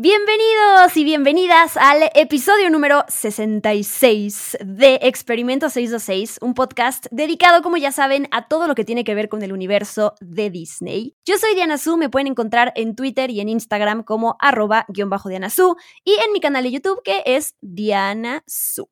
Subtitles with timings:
[0.00, 7.90] Bienvenidos y bienvenidas al episodio número 66 de Experimento 626, un podcast dedicado, como ya
[7.90, 11.16] saben, a todo lo que tiene que ver con el universo de Disney.
[11.24, 15.10] Yo soy Diana Su, me pueden encontrar en Twitter y en Instagram como arroba guion
[15.10, 15.74] bajo Diana Su
[16.04, 18.88] y en mi canal de YouTube que es Diana Su.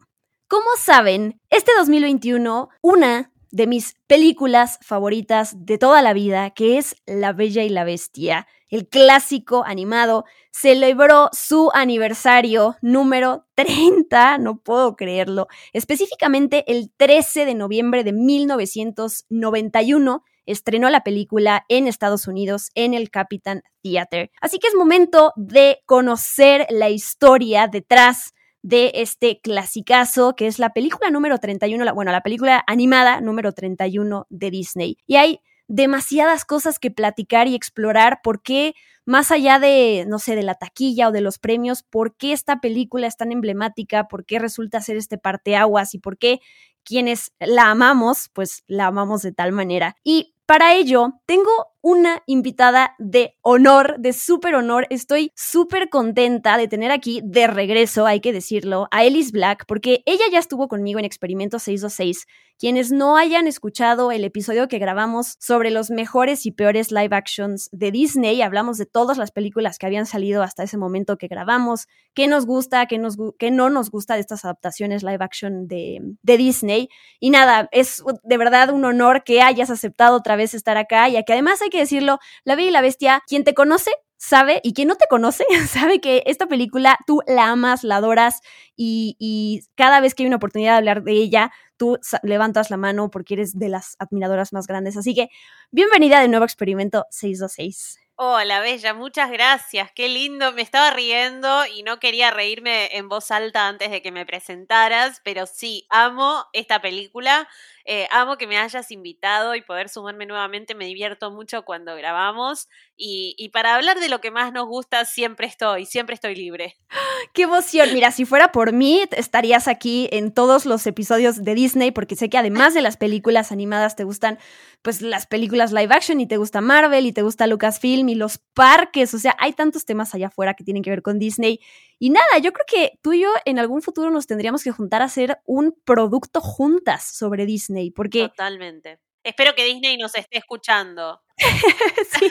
[0.48, 6.96] Como saben, este 2021, una de mis películas favoritas de toda la vida, que es
[7.06, 14.96] La Bella y la Bestia, el clásico animado, celebró su aniversario número 30, no puedo
[14.96, 22.94] creerlo, específicamente el 13 de noviembre de 1991 estrenó la película en Estados Unidos en
[22.94, 24.30] el Capitán Theater.
[24.40, 28.32] Así que es momento de conocer la historia detrás
[28.66, 33.52] de este clasicazo que es la película número 31, la, bueno, la película animada número
[33.52, 34.98] 31 de Disney.
[35.06, 40.34] Y hay demasiadas cosas que platicar y explorar, por qué, más allá de, no sé,
[40.34, 44.26] de la taquilla o de los premios, por qué esta película es tan emblemática, por
[44.26, 46.40] qué resulta ser este parteaguas y por qué
[46.82, 49.96] quienes la amamos, pues la amamos de tal manera.
[50.02, 51.50] Y para ello, tengo
[51.86, 54.88] una invitada de honor, de súper honor.
[54.90, 60.02] Estoy súper contenta de tener aquí de regreso, hay que decirlo, a Ellis Black, porque
[60.04, 62.26] ella ya estuvo conmigo en Experimento 626.
[62.58, 67.68] Quienes no hayan escuchado el episodio que grabamos sobre los mejores y peores live actions
[67.70, 71.86] de Disney, hablamos de todas las películas que habían salido hasta ese momento que grabamos,
[72.14, 76.00] qué nos gusta, qué, nos, qué no nos gusta de estas adaptaciones live action de,
[76.22, 76.88] Disney.
[77.20, 81.22] Y nada, es de verdad un honor que hayas aceptado otra vez estar acá y
[81.24, 84.72] que además hay que decirlo, La Bella y la Bestia, quien te conoce sabe, y
[84.72, 88.40] quien no te conoce, sabe que esta película tú la amas, la adoras
[88.76, 93.10] y, cada vez que hay una oportunidad de hablar de ella, tú levantas la mano
[93.10, 94.96] porque eres de las admiradoras más grandes.
[94.96, 95.28] Así que
[95.70, 98.00] bienvenida de nuevo a Experimento 626.
[98.18, 99.92] Hola, Bella, muchas gracias.
[99.92, 100.50] Qué lindo.
[100.52, 105.20] Me estaba riendo y no quería reírme en voz alta antes de que me presentaras,
[105.22, 107.46] pero sí, amo esta película.
[107.88, 110.74] Eh, amo que me hayas invitado y poder sumarme nuevamente.
[110.74, 112.68] Me divierto mucho cuando grabamos.
[112.96, 116.76] Y, y, para hablar de lo que más nos gusta, siempre estoy, siempre estoy libre.
[117.32, 117.92] ¡Qué emoción!
[117.92, 122.28] Mira, si fuera por mí, estarías aquí en todos los episodios de Disney, porque sé
[122.28, 124.38] que además de las películas animadas te gustan,
[124.82, 128.38] pues, las películas live action y te gusta Marvel y te gusta Lucasfilm y los
[128.54, 129.14] parques.
[129.14, 131.60] O sea, hay tantos temas allá afuera que tienen que ver con Disney.
[131.98, 135.00] Y nada, yo creo que tú y yo en algún futuro nos tendríamos que juntar
[135.00, 138.28] a hacer un producto juntas sobre Disney, porque...
[138.28, 139.00] Totalmente.
[139.26, 141.20] Espero que Disney nos esté escuchando.
[141.36, 142.30] sí,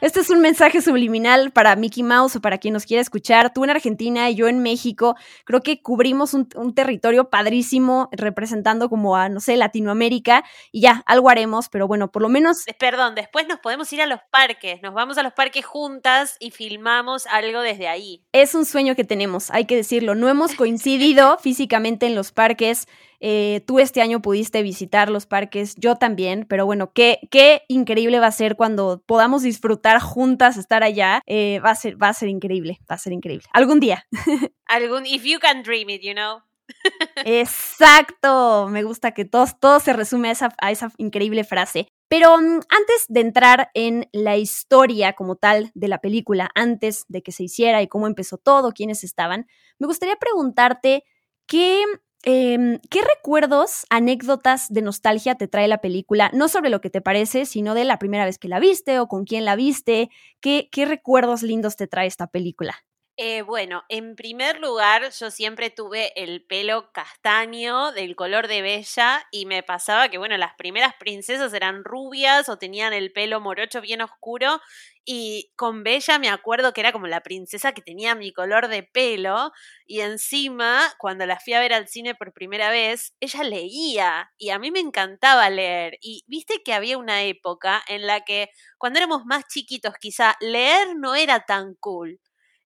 [0.00, 3.52] este es un mensaje subliminal para Mickey Mouse o para quien nos quiera escuchar.
[3.54, 8.90] Tú en Argentina y yo en México, creo que cubrimos un, un, territorio padrísimo representando
[8.90, 12.64] como a, no sé, Latinoamérica y ya, algo haremos, pero bueno, por lo menos...
[12.78, 16.50] Perdón, después nos podemos ir a los parques, nos vamos a los parques juntas y
[16.50, 18.24] filmamos algo desde ahí.
[18.32, 20.14] Es un sueño que tenemos, hay que decirlo.
[20.14, 22.86] No hemos coincidido físicamente en los parques.
[23.20, 28.18] Eh, tú este año pudiste visitar los parques, yo también, pero bueno, qué, qué increíble
[28.18, 31.22] va a ser cuando podamos disfrutar juntas, estar allá.
[31.26, 33.46] Eh, va, a ser, va a ser increíble, va a ser increíble.
[33.52, 34.06] Algún día.
[34.66, 36.40] Algún, if you can dream it, you know.
[37.24, 41.88] Exacto, me gusta que todo, todo se resume a esa, a esa increíble frase.
[42.08, 47.22] Pero um, antes de entrar en la historia como tal de la película, antes de
[47.22, 49.46] que se hiciera y cómo empezó todo, quiénes estaban,
[49.78, 51.04] me gustaría preguntarte
[51.46, 51.84] qué
[52.24, 56.30] eh, ¿Qué recuerdos, anécdotas de nostalgia te trae la película?
[56.34, 59.08] No sobre lo que te parece, sino de la primera vez que la viste o
[59.08, 60.10] con quién la viste.
[60.40, 62.74] ¿Qué, qué recuerdos lindos te trae esta película?
[63.22, 69.26] Eh, bueno, en primer lugar, yo siempre tuve el pelo castaño del color de Bella
[69.30, 73.82] y me pasaba que, bueno, las primeras princesas eran rubias o tenían el pelo morocho
[73.82, 74.58] bien oscuro
[75.04, 78.84] y con Bella me acuerdo que era como la princesa que tenía mi color de
[78.84, 79.52] pelo
[79.84, 84.48] y encima, cuando la fui a ver al cine por primera vez, ella leía y
[84.48, 88.48] a mí me encantaba leer y viste que había una época en la que
[88.78, 92.18] cuando éramos más chiquitos quizá leer no era tan cool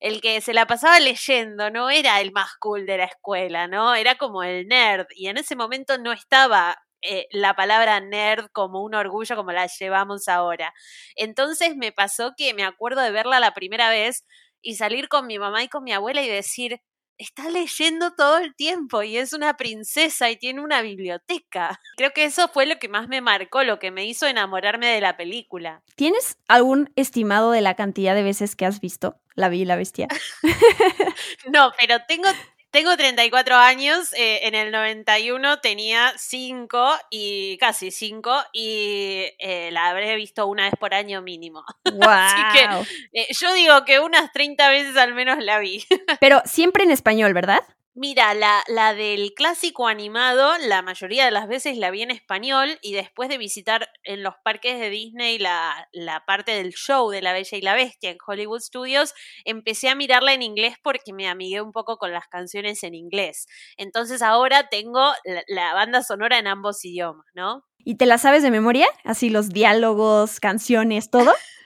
[0.05, 3.95] el que se la pasaba leyendo no era el más cool de la escuela, ¿no?
[3.95, 5.07] Era como el nerd.
[5.17, 9.67] Y en ese momento no estaba eh, la palabra nerd como un orgullo como la
[9.67, 10.75] llevamos ahora.
[11.17, 14.27] Entonces me pasó que me acuerdo de verla la primera vez
[14.61, 16.81] y salir con mi mamá y con mi abuela y decir,
[17.19, 21.81] está leyendo todo el tiempo y es una princesa y tiene una biblioteca.
[21.97, 25.01] Creo que eso fue lo que más me marcó, lo que me hizo enamorarme de
[25.01, 25.83] la película.
[25.97, 29.77] ¿Tienes algún estimado de la cantidad de veces que has visto La Bella y la
[29.77, 30.09] Bestia?
[31.53, 32.29] no, pero tengo
[32.75, 39.91] tengo 34 años, eh, en el 91 tenía 5 y casi 5 y eh, la
[39.91, 41.65] habré visto una vez por año mínimo.
[41.85, 42.03] Wow.
[42.11, 45.85] Así que eh, yo digo que unas 30 veces al menos la vi.
[46.21, 47.63] Pero siempre en español, ¿verdad?
[47.97, 52.77] Mira, la, la del clásico animado, la mayoría de las veces la vi en español
[52.83, 57.23] y después de visitar en los parques de Disney la, la parte del show de
[57.23, 59.15] La Bella y la Bestia en Hollywood Studios,
[59.45, 63.47] empecé a mirarla en inglés porque me amigué un poco con las canciones en inglés.
[63.77, 67.65] Entonces ahora tengo la, la banda sonora en ambos idiomas, ¿no?
[67.79, 68.89] ¿Y te la sabes de memoria?
[69.05, 71.33] Así los diálogos, canciones, todo.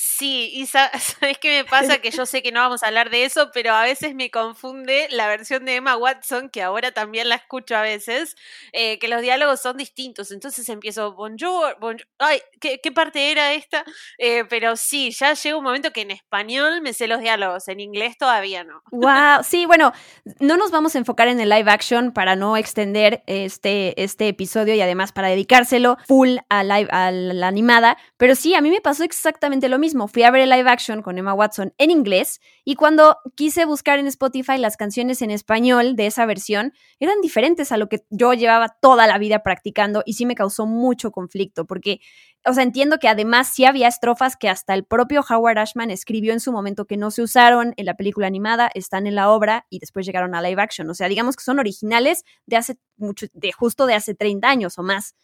[0.00, 1.98] Sí, y ¿sabes qué me pasa?
[1.98, 5.08] Que yo sé que no vamos a hablar de eso, pero a veces me confunde
[5.10, 8.36] la versión de Emma Watson, que ahora también la escucho a veces,
[8.72, 10.30] eh, que los diálogos son distintos.
[10.30, 12.06] Entonces empiezo, bonjour, bonjour.
[12.20, 13.84] Ay, ¿qué, parte era esta?
[14.18, 17.80] Eh, pero sí, ya llega un momento que en español me sé los diálogos, en
[17.80, 18.82] inglés todavía no.
[18.92, 19.92] Wow, sí, bueno,
[20.38, 24.74] no nos vamos a enfocar en el live action para no extender este, este episodio
[24.74, 28.80] y además para dedicárselo full a, live, a la animada, pero sí, a mí me
[28.80, 32.40] pasó exactamente lo mismo fui a ver el live action con Emma Watson en inglés
[32.64, 37.72] y cuando quise buscar en Spotify las canciones en español de esa versión, eran diferentes
[37.72, 41.66] a lo que yo llevaba toda la vida practicando y sí me causó mucho conflicto
[41.66, 42.00] porque,
[42.44, 46.32] o sea, entiendo que además sí había estrofas que hasta el propio Howard Ashman escribió
[46.32, 49.66] en su momento que no se usaron en la película animada, están en la obra
[49.70, 50.88] y después llegaron a live action.
[50.90, 54.78] O sea, digamos que son originales de hace mucho, de justo de hace 30 años
[54.78, 55.14] o más.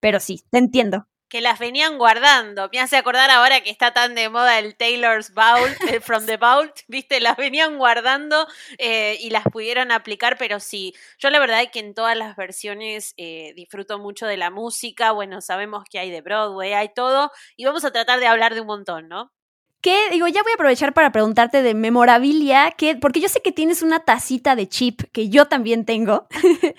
[0.00, 2.68] Pero sí, te entiendo que las venían guardando.
[2.70, 6.36] Me hace acordar ahora que está tan de moda el Taylor's Vault, el From the
[6.36, 7.20] Vault, ¿viste?
[7.20, 8.46] Las venían guardando
[8.76, 12.36] eh, y las pudieron aplicar, pero sí, yo la verdad es que en todas las
[12.36, 17.32] versiones eh, disfruto mucho de la música, bueno, sabemos que hay de Broadway, hay todo,
[17.56, 19.32] y vamos a tratar de hablar de un montón, ¿no?
[19.80, 20.10] ¿Qué?
[20.10, 22.94] Digo, ya voy a aprovechar para preguntarte de memorabilia, ¿qué?
[22.94, 26.28] porque yo sé que tienes una tacita de chip que yo también tengo.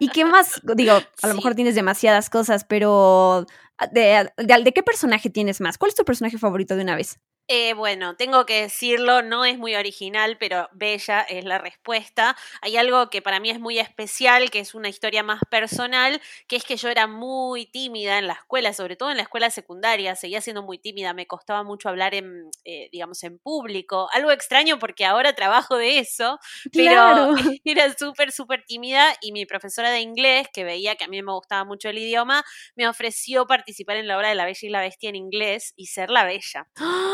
[0.00, 0.60] ¿Y qué más?
[0.74, 3.46] Digo, a lo mejor tienes demasiadas cosas, pero
[3.92, 5.78] de, de, qué personaje tienes más?
[5.78, 7.20] ¿Cuál es tu personaje favorito de una vez?
[7.52, 12.36] Eh, bueno, tengo que decirlo, no es muy original, pero bella es la respuesta.
[12.62, 16.54] Hay algo que para mí es muy especial, que es una historia más personal, que
[16.54, 20.14] es que yo era muy tímida en la escuela, sobre todo en la escuela secundaria,
[20.14, 24.08] seguía siendo muy tímida, me costaba mucho hablar en, eh, digamos, en público.
[24.12, 26.38] Algo extraño porque ahora trabajo de eso,
[26.72, 31.20] pero era súper, súper tímida y mi profesora de inglés, que veía que a mí
[31.20, 32.44] me gustaba mucho el idioma,
[32.76, 35.86] me ofreció participar en la obra de La Bella y la Bestia en inglés y
[35.86, 36.68] ser la Bella.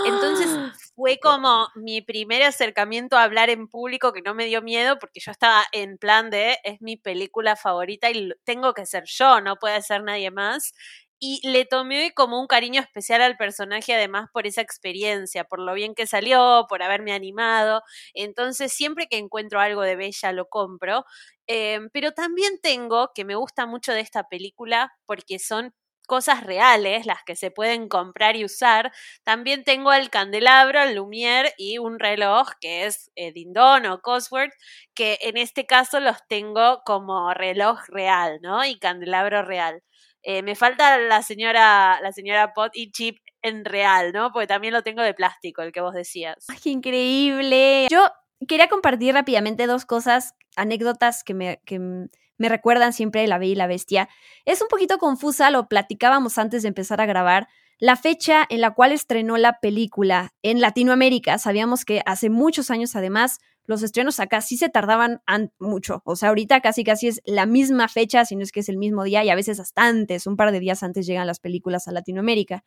[0.04, 0.48] Entonces, entonces
[0.96, 5.20] fue como mi primer acercamiento a hablar en público que no me dio miedo porque
[5.20, 9.56] yo estaba en plan de es mi película favorita y tengo que ser yo, no
[9.56, 10.74] puede ser nadie más.
[11.18, 15.72] Y le tomé como un cariño especial al personaje, además por esa experiencia, por lo
[15.72, 17.82] bien que salió, por haberme animado.
[18.12, 21.06] Entonces, siempre que encuentro algo de Bella lo compro.
[21.46, 25.72] Em, pero también tengo, que me gusta mucho de esta película, porque son
[26.06, 28.92] cosas reales, las que se pueden comprar y usar.
[29.24, 33.34] También tengo el candelabro, el Lumière y un reloj que es eh,
[33.90, 34.52] o Cosworth,
[34.94, 38.64] que en este caso los tengo como reloj real, ¿no?
[38.64, 39.82] Y candelabro real.
[40.22, 44.32] Eh, me falta la señora, la señora Pot y Chip en real, ¿no?
[44.32, 46.46] Porque también lo tengo de plástico, el que vos decías.
[46.48, 47.86] ¡Ay, qué increíble!
[47.90, 48.08] Yo
[48.48, 53.56] quería compartir rápidamente dos cosas, anécdotas que me, que me recuerdan siempre La Bella y
[53.56, 54.08] la Bestia.
[54.44, 57.48] Es un poquito confusa, lo platicábamos antes de empezar a grabar.
[57.78, 62.96] La fecha en la cual estrenó la película en Latinoamérica, sabíamos que hace muchos años
[62.96, 65.20] además los estrenos acá sí se tardaban
[65.58, 66.00] mucho.
[66.04, 68.78] O sea, ahorita casi casi es la misma fecha, si no es que es el
[68.78, 71.88] mismo día y a veces hasta antes, un par de días antes llegan las películas
[71.88, 72.64] a Latinoamérica.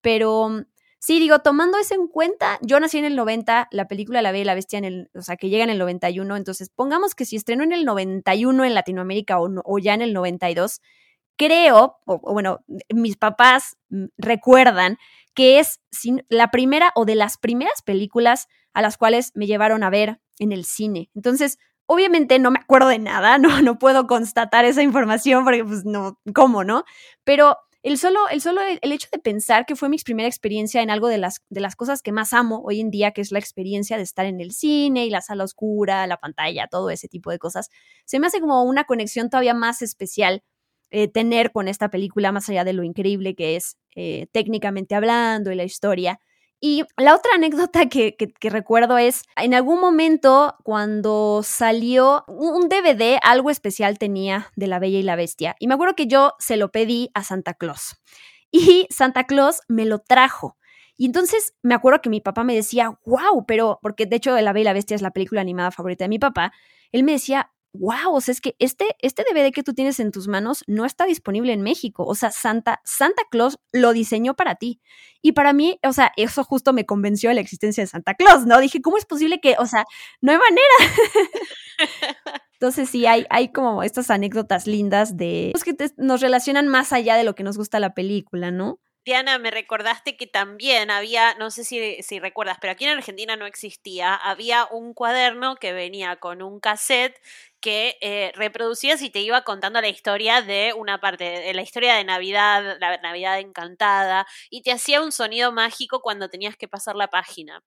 [0.00, 0.64] Pero
[1.02, 4.42] Sí, digo, tomando eso en cuenta, yo nací en el 90, la película La Bella
[4.42, 7.24] y la Bestia en el, o sea, que llega en el 91, entonces pongamos que
[7.24, 10.82] si estrenó en el 91 en Latinoamérica o, o ya en el 92,
[11.38, 12.60] creo, o, bueno,
[12.92, 14.98] mis papás mm, recuerdan
[15.34, 15.80] que es
[16.28, 20.52] la primera o de las primeras películas a las cuales me llevaron a ver en
[20.52, 21.10] el cine.
[21.14, 25.86] Entonces, obviamente no me acuerdo de nada, no, no puedo constatar esa información porque pues
[25.86, 26.84] no, ¿cómo, no?
[27.24, 30.90] Pero el solo, el solo el hecho de pensar que fue mi primera experiencia en
[30.90, 33.38] algo de las, de las cosas que más amo hoy en día, que es la
[33.38, 37.30] experiencia de estar en el cine y la sala oscura, la pantalla, todo ese tipo
[37.30, 37.70] de cosas,
[38.04, 40.42] se me hace como una conexión todavía más especial
[40.90, 45.52] eh, tener con esta película, más allá de lo increíble que es eh, técnicamente hablando
[45.52, 46.20] y la historia.
[46.62, 53.50] Y la otra anécdota que, recuerdo es, en algún momento cuando salió un DVD, algo
[53.50, 55.56] especial tenía de La Bella y la Bestia.
[55.58, 57.96] Y me acuerdo que yo se lo pedí a Santa Claus.
[58.52, 60.56] Y Santa Claus me lo trajo.
[60.96, 64.52] Y entonces me acuerdo que mi papá me decía, wow, pero, porque de hecho La
[64.52, 66.52] Bella y la Bestia es la película animada favorita de mi papá,
[66.90, 70.10] él me decía, wow, o sea, es que este, este DVD que tú tienes en
[70.10, 72.04] tus manos no está disponible en México.
[72.04, 74.80] O sea, Santa, Santa Claus lo diseñó para ti.
[75.22, 78.46] Y para mí, o sea, eso justo me convenció de la existencia de Santa Claus,
[78.46, 78.60] ¿no?
[78.60, 79.84] Dije, ¿cómo es posible que, o sea,
[80.20, 80.94] no hay manera?
[82.54, 87.16] Entonces sí, hay, hay como estas anécdotas lindas de pues, que nos relacionan más allá
[87.16, 88.80] de lo que nos gusta la película, ¿no?
[89.04, 93.46] Diana, me recordaste que también había, no sé si, recuerdas, pero aquí en Argentina no
[93.46, 97.18] existía, había un cuaderno que venía con un cassette
[97.60, 101.94] que eh, reproducías y te iba contando la historia de una parte, de la historia
[101.94, 106.94] de Navidad, la Navidad encantada, y te hacía un sonido mágico cuando tenías que pasar
[106.96, 107.62] la página.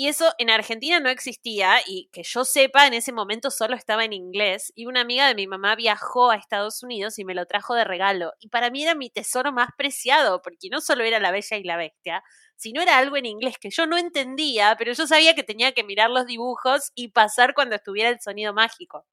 [0.00, 4.04] Y eso en Argentina no existía y que yo sepa, en ese momento solo estaba
[4.04, 7.46] en inglés y una amiga de mi mamá viajó a Estados Unidos y me lo
[7.46, 8.32] trajo de regalo.
[8.38, 11.64] Y para mí era mi tesoro más preciado, porque no solo era La Bella y
[11.64, 12.22] la Bestia,
[12.54, 15.82] sino era algo en inglés que yo no entendía, pero yo sabía que tenía que
[15.82, 19.04] mirar los dibujos y pasar cuando estuviera el sonido mágico.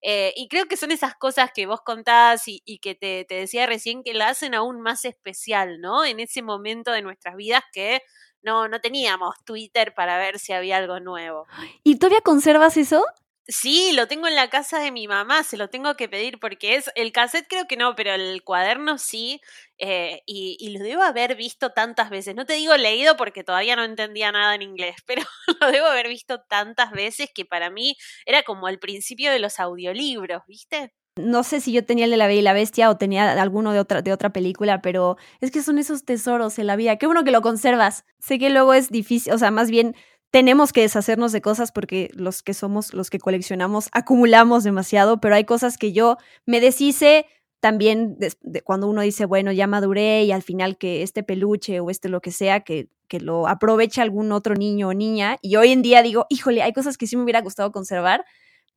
[0.00, 3.66] Eh, y creo que son esas cosas que vos contás y, que te, te decía
[3.66, 6.02] recién que la hacen aún más especial, ¿no?
[6.06, 8.00] En ese momento de nuestras vidas que
[8.42, 11.46] no, no teníamos Twitter para ver si había algo nuevo.
[11.82, 13.04] ¿Y todavía conservas eso?
[13.52, 16.76] Sí, lo tengo en la casa de mi mamá, se lo tengo que pedir porque
[16.76, 19.40] es, el cassette creo que no, pero el cuaderno sí,
[19.78, 22.36] eh, y, y, lo debo haber visto tantas veces.
[22.36, 25.22] No te digo leído porque todavía no entendía nada en inglés, pero
[25.60, 29.58] lo debo haber visto tantas veces que para mí era como el principio de los
[29.58, 30.92] audiolibros, ¿viste?
[31.16, 33.72] No sé si yo tenía el de la Bella y la Bestia o tenía alguno
[33.72, 36.96] de otra, de otra película, pero es que son esos tesoros en la vida.
[36.96, 38.04] Qué bueno que lo conservas.
[38.18, 39.94] Sé que luego es difícil, o sea, más bien
[40.30, 45.34] tenemos que deshacernos de cosas porque los que somos, los que coleccionamos, acumulamos demasiado, pero
[45.34, 47.26] hay cosas que yo me deshice
[47.58, 48.16] también
[48.64, 52.20] cuando uno dice, bueno, ya maduré y al final que este peluche o este lo
[52.20, 55.36] que sea, que, que lo aproveche algún otro niño o niña.
[55.42, 58.24] Y hoy en día digo, híjole, hay cosas que sí me hubiera gustado conservar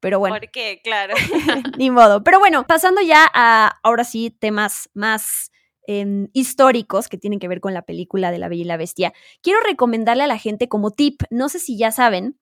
[0.04, 0.36] pero bueno.
[0.36, 0.82] ¿Por qué?
[0.84, 1.16] Claro.
[1.78, 2.26] Ni modo.
[2.26, 5.50] Pero bueno, pasando ya a ahora sí temas más
[5.88, 9.14] em, históricos que tienen que ver con la película de La Bella y la Bestia,
[9.42, 12.38] quiero recomendarle a la gente como tip, no sé si ya saben,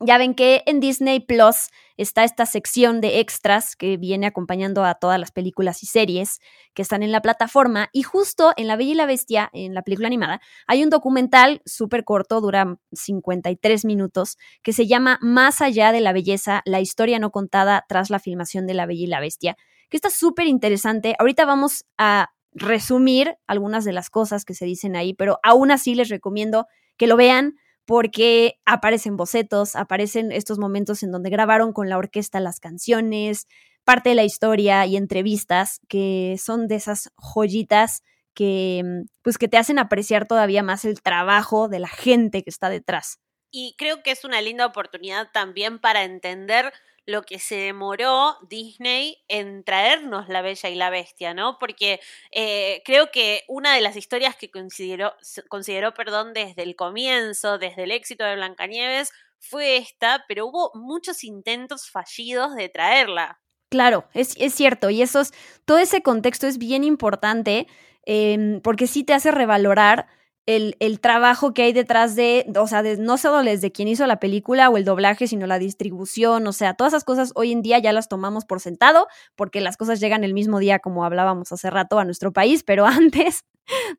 [0.00, 4.94] ya ven que en Disney Plus está esta sección de extras que viene acompañando a
[4.94, 6.38] todas las películas y series
[6.72, 7.88] que están en la plataforma.
[7.92, 11.60] Y justo en La Bella y la Bestia, en la película animada, hay un documental
[11.66, 17.18] súper corto, dura 53 minutos, que se llama Más allá de la belleza, la historia
[17.18, 19.56] no contada tras la filmación de La Bella y la Bestia,
[19.90, 21.16] que está súper interesante.
[21.18, 25.94] Ahorita vamos a resumir algunas de las cosas que se dicen ahí, pero aún así
[25.94, 27.54] les recomiendo que lo vean
[27.88, 33.46] porque aparecen bocetos, aparecen estos momentos en donde grabaron con la orquesta las canciones,
[33.82, 38.02] parte de la historia y entrevistas que son de esas joyitas
[38.34, 42.50] que mm, pues que te hacen apreciar todavía más el trabajo de la gente que
[42.50, 43.20] está detrás.
[43.50, 46.74] Y creo que es una linda oportunidad también para entender
[47.08, 51.58] lo que se demoró Disney en traernos La Bella y la Bestia, ¿no?
[51.58, 52.00] Porque
[52.32, 55.14] eh, creo que una de las historias que consideró,
[55.48, 61.24] consideró perdón, desde el comienzo, desde el éxito de Blancanieves, fue esta, pero hubo muchos
[61.24, 63.40] intentos fallidos de traerla.
[63.70, 65.32] Claro, es, es cierto, y eso es,
[65.64, 67.68] todo ese contexto es bien importante
[68.04, 70.08] em, porque sí te hace revalorar
[70.48, 74.70] el, trabajo que hay detrás de, o sea, no solo desde quien hizo la película
[74.70, 77.92] o el doblaje, sino la distribución, o sea, todas esas cosas hoy en día ya
[77.92, 81.98] las tomamos por sentado, porque las cosas llegan el mismo día, como hablábamos hace rato,
[81.98, 83.44] a nuestro país, pero antes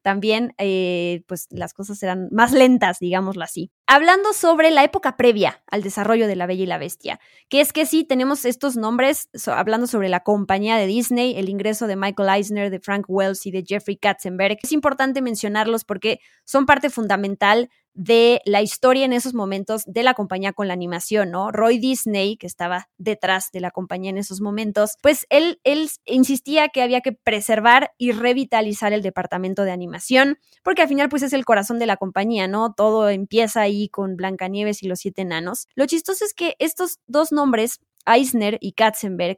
[0.02, 3.72] también eh, pues las cosas eran más lentas, digámoslo así.
[3.88, 7.74] Hablando sobre la época previa al desarrollo de La Bella y la Bestia, que es
[7.74, 12.30] que sí tenemos estos nombres, hablando sobre la compañía de Disney, el ingreso de Michael
[12.30, 17.70] Eisner, de Frank Wells y de Jeffrey Katzenberg, es importante mencionarlos porque son parte fundamental
[17.94, 21.52] de la historia en esos momentos de la compañía con la animación, ¿no?
[21.52, 26.70] Roy Disney, que estaba detrás de la compañía en esos momentos, pues él, él insistía
[26.70, 31.34] que había que preservar y revitalizar el departamento de animación, porque al final pues es
[31.34, 32.74] el corazón de la compañía, ¿no?
[32.74, 35.68] Todo empieza ahí con Blancanieves y los siete enanos.
[35.76, 39.38] Lo chistoso es que estos dos nombres, Eisner y Katzenberg,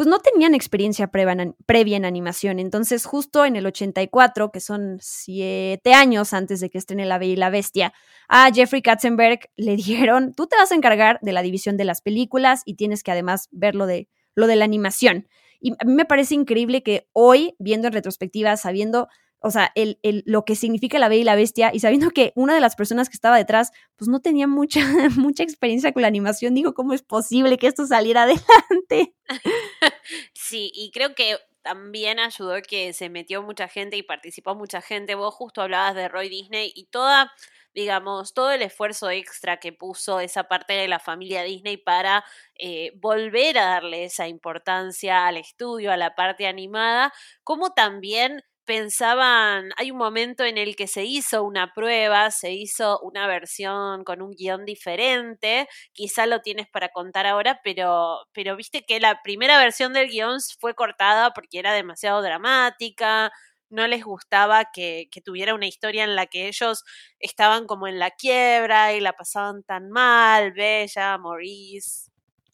[0.00, 2.58] pues no tenían experiencia previa, en animación.
[2.58, 7.32] Entonces, justo en el 84, que son siete años antes de que estrene La Bella
[7.34, 7.92] y la Bestia,
[8.26, 12.00] a Jeffrey Katzenberg le dijeron, tú te vas a encargar de la división de las
[12.00, 15.28] películas y tienes que además ver lo de, lo de la animación.
[15.60, 19.06] Y a mí me parece increíble que hoy, viendo en retrospectiva, sabiendo
[19.40, 22.32] o sea, el, el, lo que significa la Bella y la Bestia, y sabiendo que
[22.34, 24.80] una de las personas que estaba detrás, pues no tenía mucha,
[25.16, 29.14] mucha experiencia con la animación, digo, ¿cómo es posible que esto saliera adelante?
[30.34, 35.14] Sí, y creo que también ayudó que se metió mucha gente y participó mucha gente.
[35.14, 37.32] Vos justo hablabas de Roy Disney y toda,
[37.74, 42.24] digamos, todo el esfuerzo extra que puso esa parte de la familia Disney para
[42.58, 47.12] eh, volver a darle esa importancia al estudio, a la parte animada,
[47.44, 53.00] como también pensaban, hay un momento en el que se hizo una prueba, se hizo
[53.00, 58.84] una versión con un guion diferente, quizá lo tienes para contar ahora, pero, pero viste
[58.84, 63.32] que la primera versión del guion fue cortada porque era demasiado dramática,
[63.70, 66.84] no les gustaba que, que, tuviera una historia en la que ellos
[67.18, 72.09] estaban como en la quiebra y la pasaban tan mal, Bella, Maurice.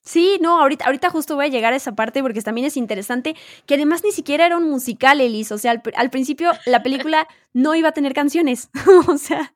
[0.07, 3.35] Sí, no, ahorita, ahorita justo voy a llegar a esa parte porque también es interesante
[3.67, 5.53] que además ni siquiera era un musical, Elise.
[5.53, 8.71] O sea, al, al principio la película no iba a tener canciones.
[9.09, 9.53] o sea,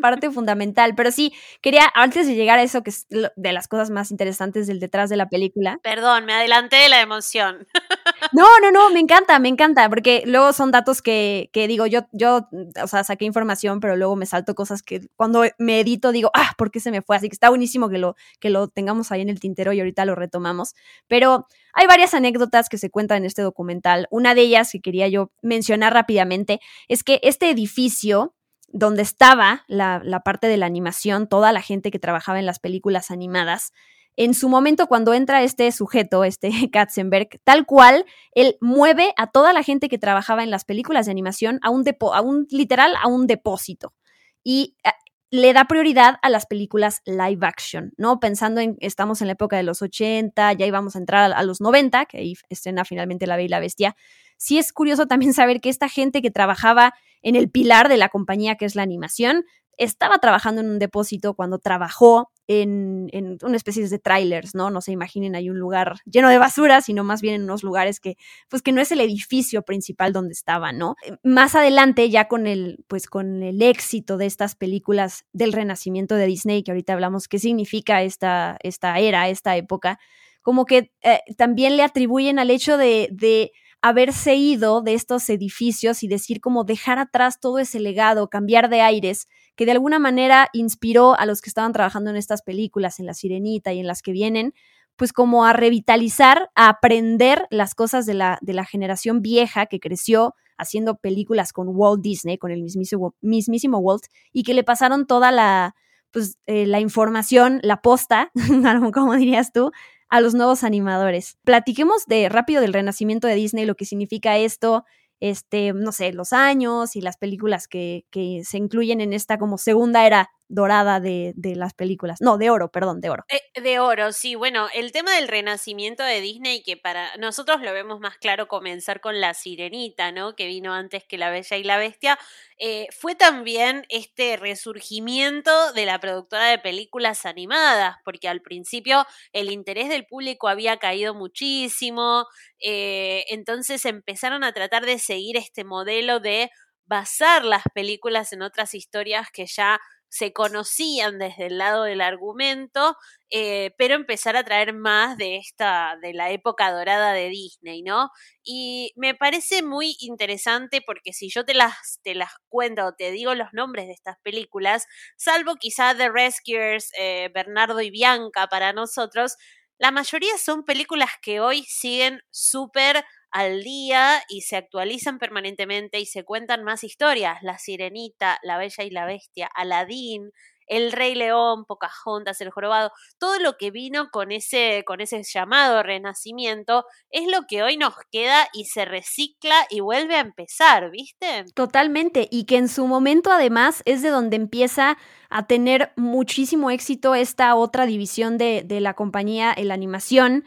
[0.00, 0.94] parte fundamental.
[0.96, 4.66] Pero sí, quería, antes de llegar a eso, que es de las cosas más interesantes
[4.66, 5.78] del detrás de la película.
[5.82, 7.66] Perdón, me adelanté de la emoción.
[8.32, 12.06] no, no, no, me encanta, me encanta, porque luego son datos que, que digo, yo,
[12.12, 12.48] yo,
[12.82, 16.52] o sea, saqué información, pero luego me salto cosas que cuando me edito digo, ah,
[16.56, 17.16] ¿por qué se me fue?
[17.16, 20.04] Así que está buenísimo que lo, que lo tengamos ahí en el tintero y ahorita
[20.04, 20.74] lo retomamos.
[21.08, 24.06] Pero hay varias anécdotas que se cuentan en este documental.
[24.10, 28.34] Una de ellas que quería yo mencionar rápidamente es que este edificio
[28.68, 32.58] donde estaba la, la, parte de la animación, toda la gente que trabajaba en las
[32.58, 33.72] películas animadas,
[34.16, 39.52] en su momento cuando entra este sujeto, este Katzenberg, tal cual, él mueve a toda
[39.52, 42.94] la gente que trabajaba en las películas de animación a un, depo a un literal,
[43.00, 43.94] a un depósito.
[44.42, 44.90] Y eh,
[45.30, 48.20] le da prioridad a las películas live action, ¿no?
[48.20, 51.42] Pensando en, estamos en la época de los 80, ya íbamos a entrar a, a
[51.42, 53.96] los 90, que ahí estrena finalmente La Bella y la Bestia.
[54.38, 58.08] Sí es curioso también saber que esta gente que trabajaba en el pilar de la
[58.08, 59.44] compañía, que es la animación,
[59.76, 64.70] estaba trabajando en un depósito cuando trabajó en, en una especie de trailers, ¿no?
[64.70, 68.00] No se imaginen hay un lugar lleno de basura, sino más bien en unos lugares
[68.00, 68.16] que,
[68.48, 70.94] pues que no es el edificio principal donde estaba, ¿no?
[71.04, 76.14] Eh, más adelante, ya con el, pues con el éxito de estas películas del renacimiento
[76.14, 79.98] de Disney, que ahorita hablamos qué significa esta, esta era, esta época,
[80.42, 83.50] como que eh, también le atribuyen al hecho de, de
[83.82, 88.80] haberse ido de estos edificios y decir como dejar atrás todo ese legado, cambiar de
[88.80, 93.06] aires, que de alguna manera inspiró a los que estaban trabajando en estas películas, en
[93.06, 94.54] La Sirenita y en las que vienen,
[94.96, 99.80] pues como a revitalizar, a aprender las cosas de la, de la generación vieja que
[99.80, 105.06] creció haciendo películas con Walt Disney, con el mismísimo, mismísimo Walt, y que le pasaron
[105.06, 105.74] toda la,
[106.12, 108.30] pues, eh, la información, la posta,
[108.94, 109.70] como dirías tú,
[110.08, 111.36] a los nuevos animadores.
[111.44, 114.84] Platiquemos de rápido del renacimiento de Disney, lo que significa esto,
[115.20, 119.58] este, no sé, los años y las películas que, que se incluyen en esta como
[119.58, 122.20] segunda era dorada de, de, las películas.
[122.20, 123.24] No, de oro, perdón, de oro.
[123.28, 124.34] Eh, de oro, sí.
[124.34, 129.00] Bueno, el tema del renacimiento de Disney, que para nosotros lo vemos más claro comenzar
[129.00, 130.36] con La Sirenita, ¿no?
[130.36, 132.18] Que vino antes que La Bella y la Bestia,
[132.58, 139.50] eh, fue también este resurgimiento de la productora de películas animadas, porque al principio el
[139.50, 142.26] interés del público había caído muchísimo,
[142.60, 146.50] eh, entonces empezaron a tratar de seguir este modelo de
[146.86, 152.96] basar las películas en otras historias que ya se conocían desde el lado del argumento,
[153.30, 158.10] eh, pero empezar a traer más de esta, de la época dorada de Disney, ¿no?
[158.44, 163.10] Y me parece muy interesante porque si yo te las, te las cuento o te
[163.10, 168.72] digo los nombres de estas películas, salvo quizá The Rescuers, eh, Bernardo y Bianca para
[168.72, 169.36] nosotros,
[169.78, 176.06] la mayoría son películas que hoy siguen súper al día y se actualizan permanentemente y
[176.06, 177.42] se cuentan más historias.
[177.42, 180.30] La Sirenita, La Bella y la Bestia, Aladín,
[180.66, 185.82] El Rey León, Pocahontas, El Jorobado, todo lo que vino con ese, con ese llamado
[185.82, 191.44] renacimiento es lo que hoy nos queda y se recicla y vuelve a empezar, ¿viste?
[191.54, 194.98] Totalmente, y que en su momento además es de donde empieza
[195.30, 200.44] a tener muchísimo éxito esta otra división de, de la compañía, la animación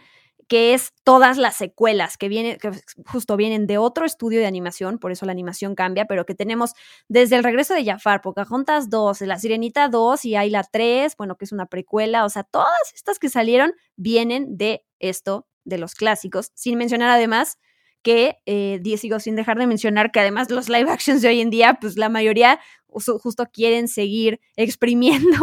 [0.50, 2.72] que es todas las secuelas que vienen, que
[3.06, 6.74] justo vienen de otro estudio de animación, por eso la animación cambia, pero que tenemos
[7.08, 11.38] desde el regreso de Jafar, Pocahontas 2, La Sirenita 2 y hay la 3, bueno,
[11.38, 15.94] que es una precuela, o sea, todas estas que salieron vienen de esto, de los
[15.94, 17.60] clásicos, sin mencionar además
[18.02, 21.52] que eh, sigo sin dejar de mencionar que además los live actions de hoy en
[21.52, 25.38] día, pues la mayoría justo quieren seguir exprimiendo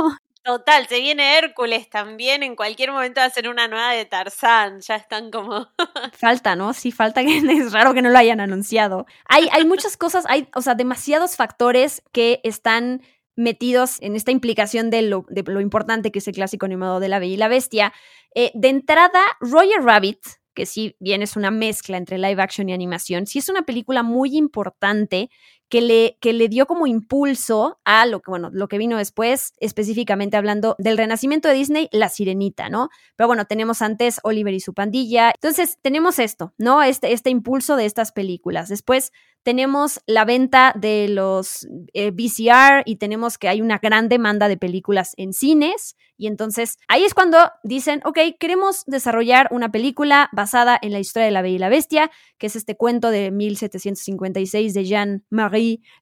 [0.46, 5.32] Total, se viene Hércules también, en cualquier momento hacer una nueva de Tarzán, ya están
[5.32, 5.66] como...
[6.12, 6.72] falta, ¿no?
[6.72, 9.06] Sí, falta que es raro que no lo hayan anunciado.
[9.24, 13.02] Hay, hay muchas cosas, hay, o sea, demasiados factores que están
[13.34, 15.26] metidos en esta implicación de lo,
[15.60, 17.92] importante que es el clásico animado de La Bella y la Bestia.
[18.32, 20.20] Eh, de entrada, Roger Rabbit,
[20.54, 24.04] que sí bien es una mezcla entre live action y animación, sí es una película
[24.04, 25.28] muy importante
[25.68, 29.52] que le, que le dio como impulso a lo que, bueno, lo que vino después,
[29.58, 32.88] específicamente hablando del renacimiento de Disney, La Sirenita, ¿no?
[33.16, 35.32] Pero bueno, tenemos antes Oliver y su pandilla.
[35.34, 36.82] Entonces, tenemos esto, ¿no?
[36.82, 38.68] Este, este impulso de estas películas.
[38.68, 39.12] Después
[39.46, 44.56] tenemos la venta de los eh, VCR y tenemos que hay una gran demanda de
[44.56, 45.94] películas en cines.
[46.16, 51.26] Y entonces ahí es cuando dicen, ok, queremos desarrollar una película basada en la historia
[51.26, 54.84] de la Bella y la Bestia, que es este cuento de 1756 de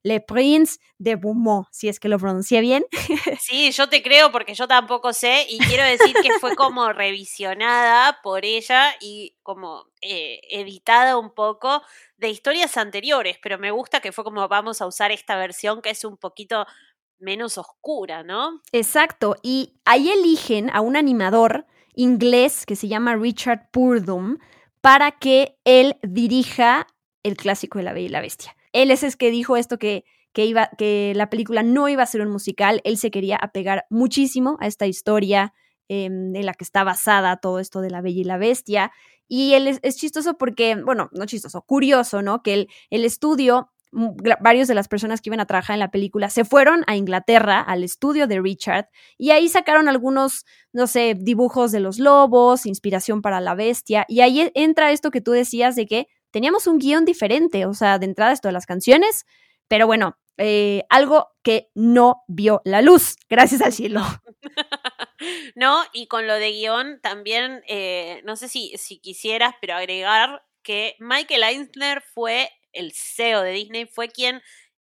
[0.03, 2.85] Le Prince de Beaumont, si es que lo pronuncié bien.
[3.41, 8.21] Sí, yo te creo porque yo tampoco sé y quiero decir que fue como revisionada
[8.23, 11.83] por ella y como eh, editada un poco
[12.17, 15.91] de historias anteriores, pero me gusta que fue como vamos a usar esta versión que
[15.91, 16.67] es un poquito
[17.19, 18.61] menos oscura, ¿no?
[18.73, 24.39] Exacto, y ahí eligen a un animador inglés que se llama Richard Purdom
[24.81, 26.87] para que él dirija
[27.23, 28.57] el clásico de La Bella y la Bestia.
[28.75, 32.07] Él es el que dijo esto que, que, iba, que la película no iba a
[32.07, 35.55] ser un musical, él se quería apegar muchísimo a esta historia
[35.89, 38.93] en la que está basada todo esto de La Bella y la Bestia.
[39.29, 42.43] Y él es, chistoso porque, bueno, no chistoso, curioso, ¿no?
[42.43, 43.71] Que el, el estudio
[44.41, 47.61] varios de las personas que iban a trabajar en la película se fueron a Inglaterra,
[47.61, 53.23] al estudio de Richard, y ahí sacaron algunos, no sé, dibujos de los lobos, inspiración
[53.23, 57.05] para la bestia, y ahí entra esto que tú decías de que teníamos un guion
[57.05, 59.25] diferente, o sea, de entrada esto de las canciones,
[59.69, 64.01] pero bueno, eh, algo que no vio la luz, gracias al cielo.
[65.55, 70.43] no, y con lo de guion también, eh, no sé si, si quisieras, pero agregar
[70.65, 74.43] que Michael Eisner fue el CEO de Disney, fue quien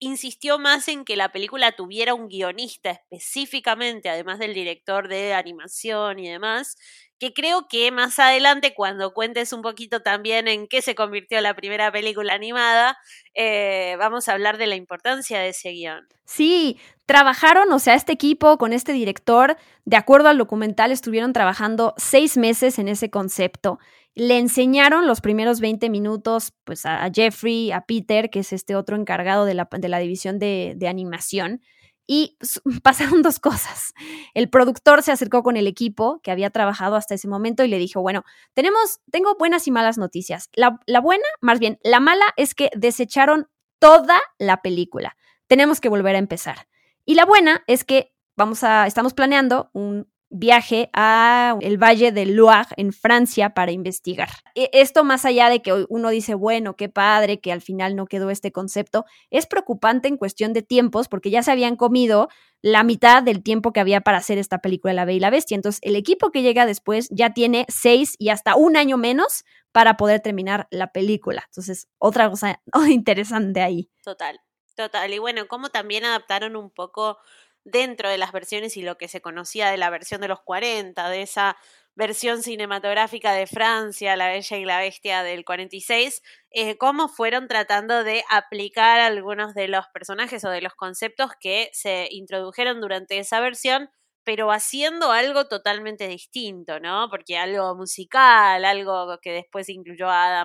[0.05, 6.19] insistió más en que la película tuviera un guionista específicamente, además del director de animación
[6.19, 6.77] y demás,
[7.19, 11.55] que creo que más adelante, cuando cuentes un poquito también en qué se convirtió la
[11.55, 12.99] primera película animada,
[13.35, 16.07] eh, vamos a hablar de la importancia de ese guion.
[16.27, 21.95] Sí, trabajaron, o sea, este equipo con este director, de acuerdo al documental, estuvieron trabajando
[21.97, 23.79] seis meses en ese concepto.
[24.14, 28.96] Le enseñaron los primeros 20 minutos pues, a Jeffrey, a Peter, que es este otro
[28.96, 31.61] encargado de la, de la división de, animación.
[32.07, 32.37] Y
[32.83, 33.92] pasaron dos cosas.
[34.35, 37.79] El productor se acercó con el equipo que había trabajado hasta ese momento y le
[37.79, 40.48] dijo, bueno, tenemos, tengo buenas y malas noticias.
[40.55, 43.48] La, la buena, más bien, la mala es que desecharon
[43.79, 45.16] toda la película.
[45.46, 46.68] Tenemos que volver a empezar.
[47.05, 52.35] Y la buena es que vamos a, estamos planeando un viaje a el Valle del
[52.35, 54.29] Loire en Francia para investigar.
[54.57, 58.07] E, esto más allá de que uno dice, bueno, qué padre que al final no
[58.07, 62.29] quedó este concepto, es preocupante en cuestión de tiempos porque ya se habían comido
[62.62, 65.55] la mitad del tiempo que había para hacer esta película La Bella y la Bestia.
[65.55, 69.97] Entonces, el equipo que llega después ya tiene seis y hasta un año menos para
[69.97, 71.44] poder terminar la película.
[71.47, 73.88] Entonces, otra cosa interesante ahí.
[74.03, 74.40] Total,
[74.75, 75.12] total.
[75.12, 77.18] Y bueno, cómo también adaptaron un poco
[77.64, 81.09] dentro de las versiones y lo que se conocía de la versión de los 40,
[81.09, 81.57] de esa
[81.96, 88.05] versión cinematográfica de Francia, La Bella y la Bestia del 46, eh, cómo fueron tratando
[88.05, 93.40] de aplicar algunos de los personajes o de los conceptos que se introdujeron durante esa
[93.40, 93.90] versión,
[94.24, 97.09] pero haciendo algo totalmente distinto, ¿no?
[97.11, 100.42] Porque algo musical, algo que después incluyó a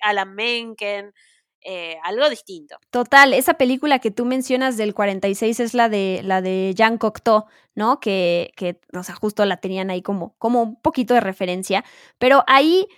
[0.00, 1.12] Alan Menken,
[1.70, 2.78] eh, algo distinto.
[2.88, 7.44] Total, esa película que tú mencionas del 46 es la de la de Jean Cocteau,
[7.74, 8.00] ¿no?
[8.00, 11.84] Que, que o sea, justo la tenían ahí como, como un poquito de referencia,
[12.16, 12.88] pero ahí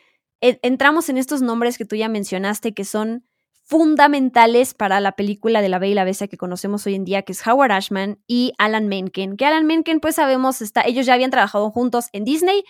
[0.40, 3.24] eh, entramos en estos nombres que tú ya mencionaste que son
[3.64, 7.22] fundamentales para la película de La Bella y la Bestia que conocemos hoy en día,
[7.22, 11.14] que es Howard Ashman y Alan Menken, que Alan Menken, pues sabemos, está, ellos ya
[11.14, 12.62] habían trabajado juntos en Disney,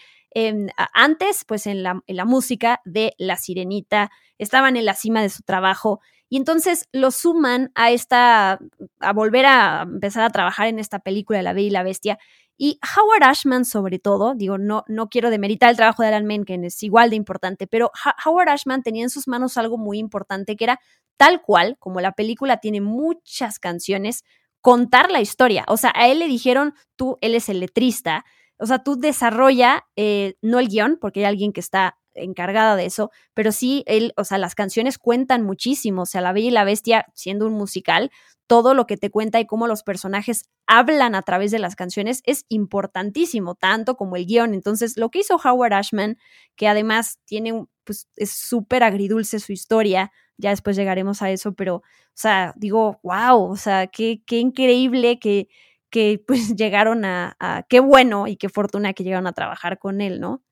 [0.94, 6.00] antes, pues en la, música de La Sirenita, estaban en la cima de su trabajo
[6.28, 8.60] y entonces lo suman a esta,
[9.00, 12.18] a volver a empezar a trabajar en esta película La Bella y la Bestia.
[12.56, 16.64] Y Howard Ashman, sobre todo, digo, no, no quiero demeritar el trabajo de Alan Menken,
[16.64, 17.90] es igual de importante, pero
[18.24, 20.80] Howard Ashman tenía en sus manos algo muy importante que era
[21.16, 24.24] tal cual, como la película tiene muchas canciones,
[24.60, 25.64] contar la historia.
[25.68, 28.24] O sea, a él le dijeron, tú, él es el letrista,
[28.60, 32.86] o sea, tú desarrolla, eh, no el guion, porque hay alguien que está encargada de
[32.86, 36.50] eso, pero sí, él, o sea, las canciones cuentan muchísimo, o sea, La Bella y
[36.50, 38.10] la Bestia, siendo un musical,
[38.46, 42.20] todo lo que te cuenta y cómo los personajes hablan a través de las canciones
[42.24, 44.54] es importantísimo, tanto como el guion.
[44.54, 46.18] Entonces, lo que hizo Howard Ashman,
[46.56, 51.76] que además tiene, pues, es súper agridulce su historia, ya después llegaremos a eso, pero,
[51.76, 51.82] o
[52.14, 55.48] sea, digo, wow, o sea, qué, qué increíble que,
[55.90, 57.36] que pues llegaron a,
[57.68, 60.42] qué bueno y qué fortuna que llegaron a trabajar con él, ¿no?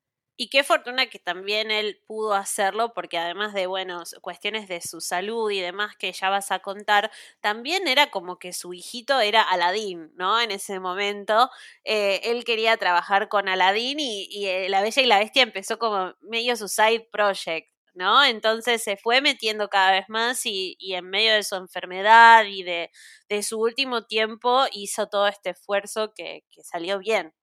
[0.41, 5.01] Y qué fortuna que también él pudo hacerlo, porque además de, bueno, cuestiones de su
[5.01, 9.43] salud y demás que ya vas a contar, también era como que su hijito era
[9.43, 10.41] Aladín, ¿no?
[10.41, 11.51] En ese momento,
[11.83, 15.81] eh, él quería trabajar con Aladín y, y eh, La Bella y la Bestia empezó
[15.81, 17.69] como medio su side project.
[17.99, 18.25] ¿No?
[18.25, 22.91] Entonces se fue metiendo cada vez más y, en medio de su enfermedad y de,
[23.43, 27.35] su último tiempo hizo todo este esfuerzo que, salió bien.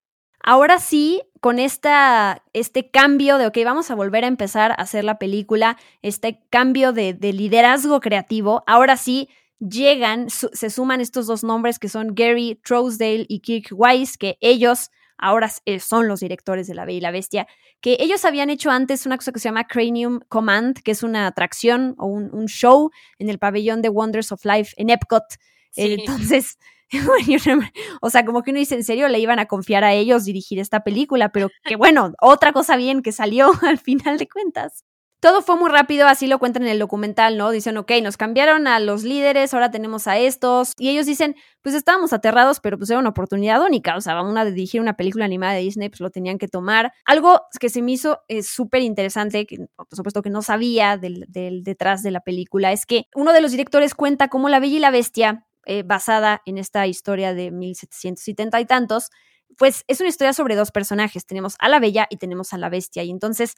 [0.41, 5.03] Ahora sí, con esta, este cambio de, ok, vamos a volver a empezar a hacer
[5.03, 11.27] la película, este cambio de, de liderazgo creativo, ahora sí llegan, su, se suman estos
[11.27, 16.19] dos nombres que son Gary Trousdale y Kirk Wise, que ellos ahora eh, son los
[16.19, 17.47] directores de La Bella y la Bestia,
[17.81, 21.27] que ellos habían hecho antes una cosa que se llama Cranium Command, que es una
[21.27, 25.23] atracción o un, un show en el pabellón de Wonders of Life en Epcot.
[25.71, 25.95] Sí.
[25.99, 26.57] Entonces,
[28.01, 30.59] o sea, como que uno dice, en serio, le iban a confiar a ellos dirigir
[30.59, 34.83] esta película, pero que bueno, otra cosa bien que salió al final de cuentas.
[35.25, 37.49] Todo fue muy rápido, así lo cuentan en el documental, ¿no?
[37.49, 40.73] Dicen, ok, nos cambiaron a los líderes, ahora tenemos a estos.
[40.77, 43.95] Y ellos dicen, pues estábamos aterrados, pero pues era una oportunidad única.
[43.97, 46.93] O sea, una de dirigir una película animada de Disney, pues lo tenían que tomar.
[47.05, 51.25] Algo que se me hizo es súper interesante, que por supuesto que no sabía del,
[51.27, 54.75] del detrás de la película, es que uno de los directores cuenta cómo La Bella
[54.75, 59.09] y la Bestia eh, basada en esta historia de 1770 y tantos,
[59.57, 61.25] pues es una historia sobre dos personajes.
[61.25, 63.01] Tenemos a la Bella y tenemos a la Bestia.
[63.01, 63.55] Y entonces,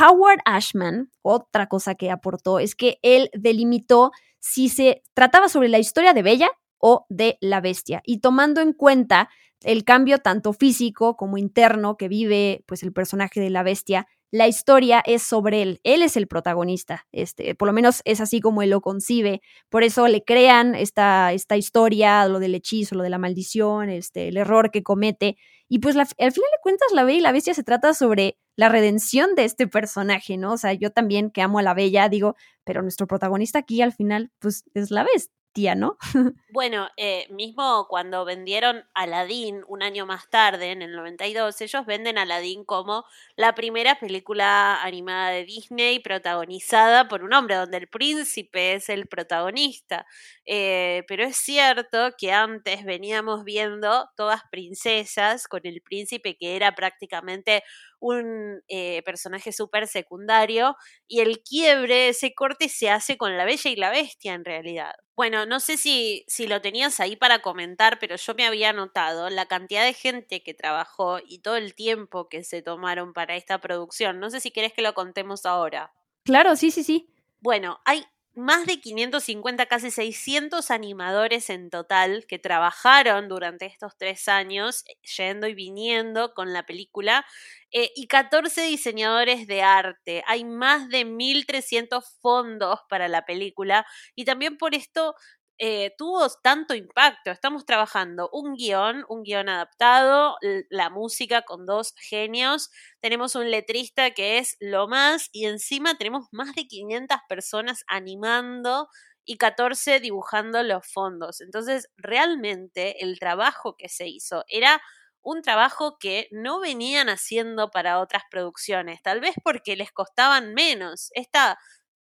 [0.00, 5.78] Howard Ashman, otra cosa que aportó, es que él delimitó si se trataba sobre la
[5.78, 8.02] historia de Bella o de la Bestia.
[8.04, 9.28] Y tomando en cuenta
[9.62, 14.46] el cambio tanto físico como interno que vive pues el personaje de la bestia la
[14.46, 18.62] historia es sobre él, él es el protagonista, este, por lo menos es así como
[18.62, 23.10] él lo concibe, por eso le crean esta, esta historia, lo del hechizo, lo de
[23.10, 25.36] la maldición, este, el error que comete,
[25.68, 28.68] y pues al final de cuentas la Bella y la Bestia se trata sobre la
[28.68, 30.52] redención de este personaje, ¿no?
[30.52, 33.94] O sea, yo también que amo a la Bella, digo, pero nuestro protagonista aquí al
[33.94, 35.32] final, pues es la bestia
[35.76, 35.96] ¿no?
[36.52, 42.18] bueno, eh, mismo cuando vendieron Aladdin un año más tarde, en el 92, ellos venden
[42.18, 43.04] Aladdin como
[43.36, 49.06] la primera película animada de Disney protagonizada por un hombre, donde el príncipe es el
[49.08, 50.06] protagonista.
[50.46, 56.74] Eh, pero es cierto que antes veníamos viendo todas princesas con el príncipe que era
[56.74, 57.64] prácticamente
[58.00, 63.70] un eh, personaje súper secundario y el quiebre, ese corte se hace con la bella
[63.70, 64.92] y la bestia en realidad.
[65.14, 69.28] Bueno, no sé si, si lo tenías ahí para comentar, pero yo me había notado
[69.28, 73.60] la cantidad de gente que trabajó y todo el tiempo que se tomaron para esta
[73.60, 74.18] producción.
[74.18, 75.92] No sé si querés que lo contemos ahora.
[76.24, 77.12] Claro, sí, sí, sí.
[77.40, 78.04] Bueno, hay
[78.40, 84.96] más de 550, casi 600 animadores en total que trabajaron durante estos tres años, eh,
[85.16, 87.24] yendo y viniendo con la película,
[87.72, 90.24] eh, y 14 diseñadores de arte.
[90.26, 95.14] Hay más de 1.300 fondos para la película, y también por esto
[95.62, 97.30] eh, tuvo tanto impacto.
[97.30, 100.36] Estamos trabajando un guion, un guion adaptado,
[100.70, 102.70] la música con dos genios,
[103.00, 108.88] tenemos un letrista que es lo más y encima tenemos más de 500 personas animando
[109.26, 111.42] y 14 dibujando los fondos.
[111.42, 114.80] Entonces, realmente el trabajo que se hizo era
[115.22, 121.10] un trabajo que no venían haciendo para otras producciones, tal vez porque les costaban menos.
[121.14, 121.58] Esta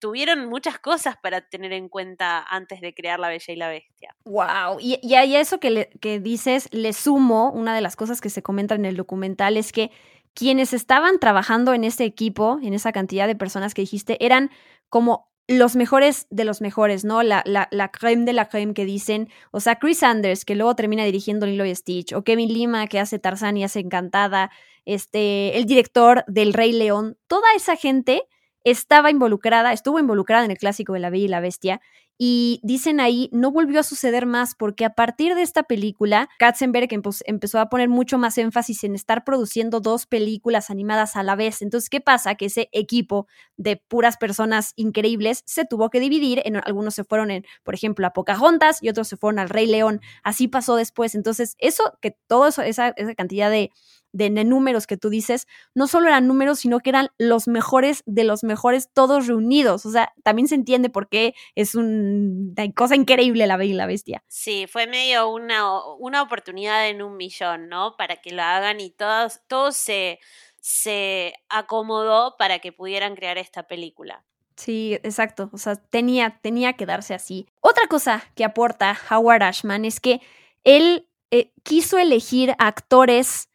[0.04, 4.14] tuvieron muchas cosas para tener en cuenta antes de crear La Bella y la Bestia.
[4.26, 8.20] Wow, y, y a eso que, le, que dices, le sumo, una de las cosas
[8.20, 9.92] que se comenta en el documental es que
[10.34, 14.52] quienes estaban trabajando en ese equipo, en esa cantidad de personas que dijiste, eran
[14.90, 17.24] como los mejores de los mejores, ¿no?
[17.24, 19.30] La, la, la creme de la creme que dicen.
[19.52, 23.00] O sea, Chris Sanders, que luego termina dirigiendo Lilo y Stitch, o Kevin Lima, que
[23.00, 24.52] hace Tarzán y hace Encantada,
[24.84, 28.24] este, el director del Rey León, toda esa gente
[28.64, 31.82] estaba involucrada, estuvo involucrada en el clásico de La Bella y la Bestia.
[32.18, 36.88] Y dicen ahí, no volvió a suceder más porque a partir de esta película, Katzenberg
[37.26, 41.64] empezó a poner mucho más énfasis en estar produciendo dos películas animadas a la vez.
[41.64, 42.36] Entonces, ¿qué pasa?
[42.36, 46.42] Que ese equipo de puras personas increíbles se tuvo que dividir.
[46.46, 49.66] En, algunos se fueron, en, por ejemplo, a Pocahontas y otros se fueron al Rey
[49.66, 50.00] León.
[50.24, 51.16] Así pasó después.
[51.16, 53.72] Entonces, eso, que toda esa, esa cantidad de,
[54.14, 58.24] de, números que tú dices, no solo eran números, sino que eran los mejores de
[58.24, 59.86] los mejores todos reunidos.
[59.86, 63.88] O sea, también se entiende por qué es una cosa increíble la Bella y la
[63.88, 64.24] Bestia.
[64.28, 65.66] Sí, fue medio una,
[65.98, 67.98] una oportunidad en un millón, ¿no?
[67.98, 70.20] Para que lo hagan y todos, todos se,
[70.62, 74.24] se acomodó para que pudieran crear esta película.
[74.56, 75.50] Sí, exacto.
[75.52, 77.48] O sea, tenía, tenía que darse así.
[77.60, 80.22] Otra cosa que aporta Howard Ashman es que
[80.64, 83.50] él eh, quiso elegir actores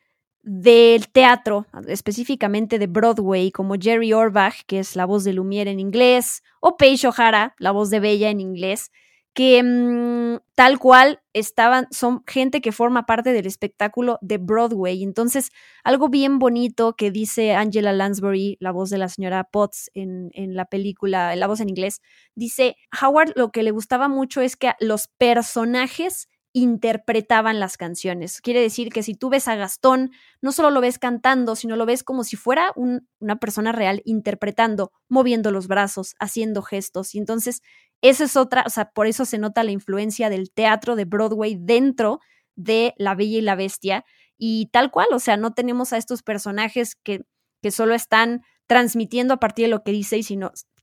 [0.48, 5.78] del teatro, específicamente de Broadway, como Jerry Orbach, que es la voz de Lumiere en
[5.78, 8.90] inglés, o Paige O'Hara, la voz de Bella en inglés,
[9.34, 15.02] que mm, tal cual estaban, son gente que forma parte del espectáculo de Broadway.
[15.02, 15.50] Entonces,
[15.84, 20.54] algo bien bonito que dice Angela Lansbury, la voz de la señora Potts en, en
[20.54, 22.00] la película, la voz en inglés,
[22.34, 28.40] dice, Howard lo que le gustaba mucho es que los personajes interpretaban las canciones.
[28.40, 31.86] Quiere decir que si tú ves a Gastón, no solo lo ves cantando, sino lo
[31.86, 37.14] ves como si fuera una persona real interpretando, moviendo los brazos, haciendo gestos.
[37.14, 37.62] Y entonces,
[38.00, 41.56] esa es otra, o sea, por eso se nota la influencia del teatro de Broadway
[41.58, 42.20] dentro
[42.56, 44.04] de La Bella y la Bestia.
[44.36, 47.22] Y tal cual, o sea, no tenemos a estos personajes que,
[47.60, 50.22] que solo están transmitiendo a partir de lo que, dice y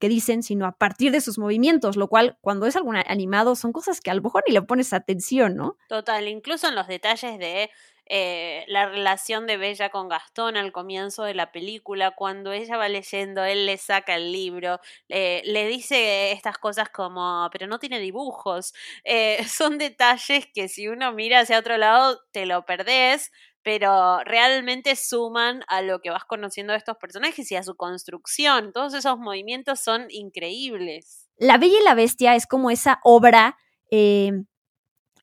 [0.09, 4.01] dicen, sino a partir de sus movimientos, lo cual cuando es algo animado son cosas
[4.01, 5.77] que a lo mejor ni le pones atención, ¿no?
[5.87, 7.69] Total, incluso en los detalles de
[8.07, 12.89] eh, la relación de Bella con Gastón al comienzo de la película, cuando ella va
[12.89, 18.73] leyendo, él le saca el libro, le dice estas cosas como, pero no tiene dibujos.
[19.03, 23.31] Eh, son detalles que si uno mira hacia otro lado, te lo perdés,
[23.65, 28.71] pero realmente suman a lo que vas conociendo de estos personajes y a su construcción.
[28.71, 31.27] Todos esos movimientos son increíbles.
[31.37, 33.57] La Bella y la Bestia es como esa obra
[33.89, 34.33] eh,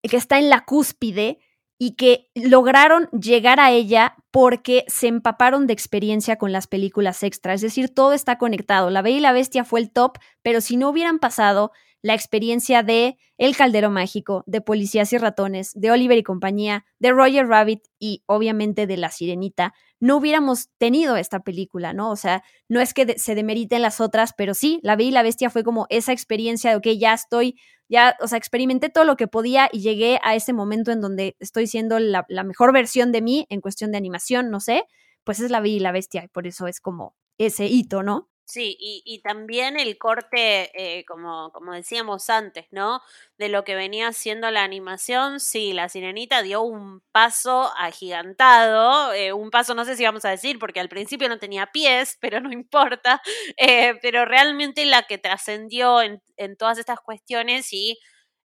[0.03, 1.39] que está en la cúspide
[1.79, 7.55] y que lograron llegar a ella porque se empaparon de experiencia con las películas extra.
[7.55, 8.91] Es decir, todo está conectado.
[8.91, 11.71] La Bella y la Bestia fue el top, pero si no hubieran pasado
[12.03, 17.13] la experiencia de El Caldero Mágico, de Policías y Ratones, de Oliver y compañía, de
[17.13, 22.11] Roger Rabbit y obviamente de La Sirenita, no hubiéramos tenido esta película, ¿no?
[22.11, 25.23] O sea, no es que se demeriten las otras, pero sí, La Bella y la
[25.23, 27.55] Bestia fue como esa experiencia de, ok, ya estoy,
[27.89, 31.37] ya, o sea, experimenté todo lo que podía y llegué a ese momento en donde
[31.39, 34.83] estoy siendo la, mejor versión de mí en cuestión de animación, no sé,
[35.23, 38.32] pues es La Bella y la Bestia y por eso es como ese hito, ¿no?
[38.53, 43.01] Sí, y, y, también el corte, eh, como, como decíamos antes, ¿no?
[43.39, 49.33] De lo que venía haciendo la animación, sí, la sirenita dio un paso agigantado, eh,
[49.33, 52.43] un paso no sé si vamos a decir, porque al principio no tenía pies, pero
[52.43, 53.23] no importa,
[53.57, 57.99] eh, pero realmente la que trascendió en, en todas estas cuestiones y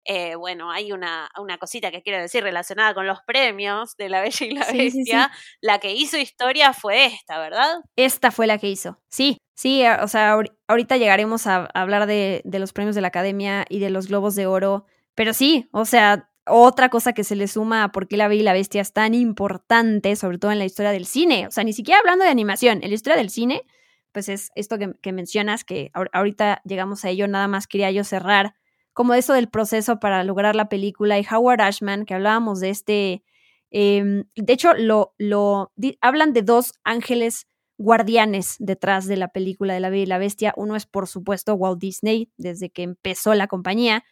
[0.06, 4.22] eh, bueno, hay una, una, cosita que quiero decir relacionada con los premios de La
[4.22, 5.32] Bella y la Bestia.
[5.60, 7.82] La que hizo historia fue esta, ¿verdad?
[7.98, 9.02] Esta fue la que hizo.
[9.10, 13.80] Sí, sí, o sea, ahorita llegaremos a, hablar de, los premios de la Academia y
[13.80, 14.86] de los Globos de Oro.
[15.16, 18.42] Pero sí, o sea, otra cosa que se le suma a por qué La Bella
[18.42, 21.48] y la Bestia es tan importante, sobre todo en la historia del cine.
[21.48, 23.64] O sea, ni siquiera hablando de animación, en la historia del cine,
[24.12, 28.04] pues es esto que, que mencionas, que ahorita llegamos a ello, nada más quería yo
[28.04, 28.54] cerrar
[28.94, 31.20] como eso del proceso para lograr la película.
[31.20, 33.24] Y Howard Ashman, que hablábamos de este,
[33.72, 39.80] em, de hecho, lo, lo hablan de dos ángeles guardianes detrás de la película de
[39.80, 40.54] La Bella y la Bestia.
[40.58, 44.04] Uno es, por supuesto, Walt Disney, desde que empezó la compañía.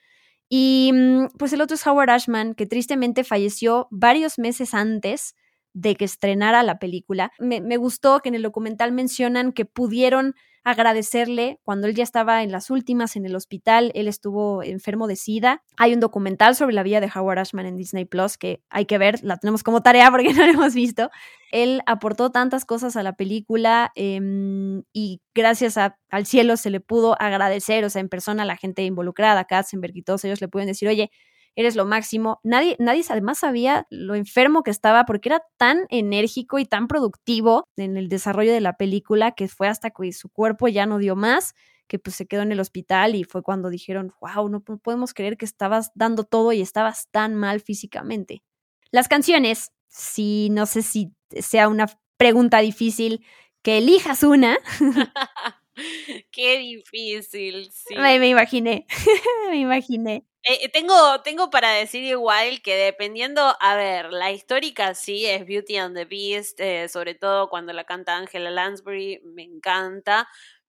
[0.50, 5.36] Y mm, pues el otro es Howard Ashman, que tristemente falleció varios meses antes
[5.74, 7.32] de que estrenara la película.
[7.40, 12.42] Me, me gustó que en el documental mencionan que pudieron agradecerle cuando él ya estaba
[12.42, 15.64] en las últimas en el hospital, él estuvo enfermo de SIDA.
[15.78, 18.98] Hay un documental sobre la vida de Howard Ashman en Disney Plus que hay que
[18.98, 21.12] ver, la tenemos como tarea porque no lo hemos visto.
[21.52, 27.16] Él aportó tantas cosas a la película em, y gracias al cielo se le pudo
[27.22, 30.68] agradecer, o sea, en persona a la gente involucrada, Katzenberg y todos ellos le pueden
[30.68, 31.12] decir, oye,
[31.56, 32.40] eres lo máximo.
[32.44, 37.68] Nadie, nadie además sabía lo enfermo que estaba porque era tan enérgico y tan productivo
[37.78, 41.16] en el desarrollo de la película que fue hasta que su cuerpo ya no dio
[41.16, 41.54] más,
[41.88, 45.38] que pues se quedó en el hospital y fue cuando dijeron, wow, no podemos creer
[45.38, 48.44] que estabas dando todo y estabas tan mal físicamente.
[48.92, 51.88] Las canciones, si no sé si sea una
[52.18, 53.26] pregunta difícil,
[53.62, 54.58] que elijas una.
[56.32, 57.96] Qué difícil, sí.
[57.96, 58.86] me imaginé,
[59.50, 60.26] me imaginé.
[60.48, 65.44] Eh, eh, tengo, tengo para decir igual que dependiendo, a ver, la histórica sí es
[65.46, 70.28] Beauty and the Beast, eh, sobre todo cuando la canta Angela Lansbury, me encanta.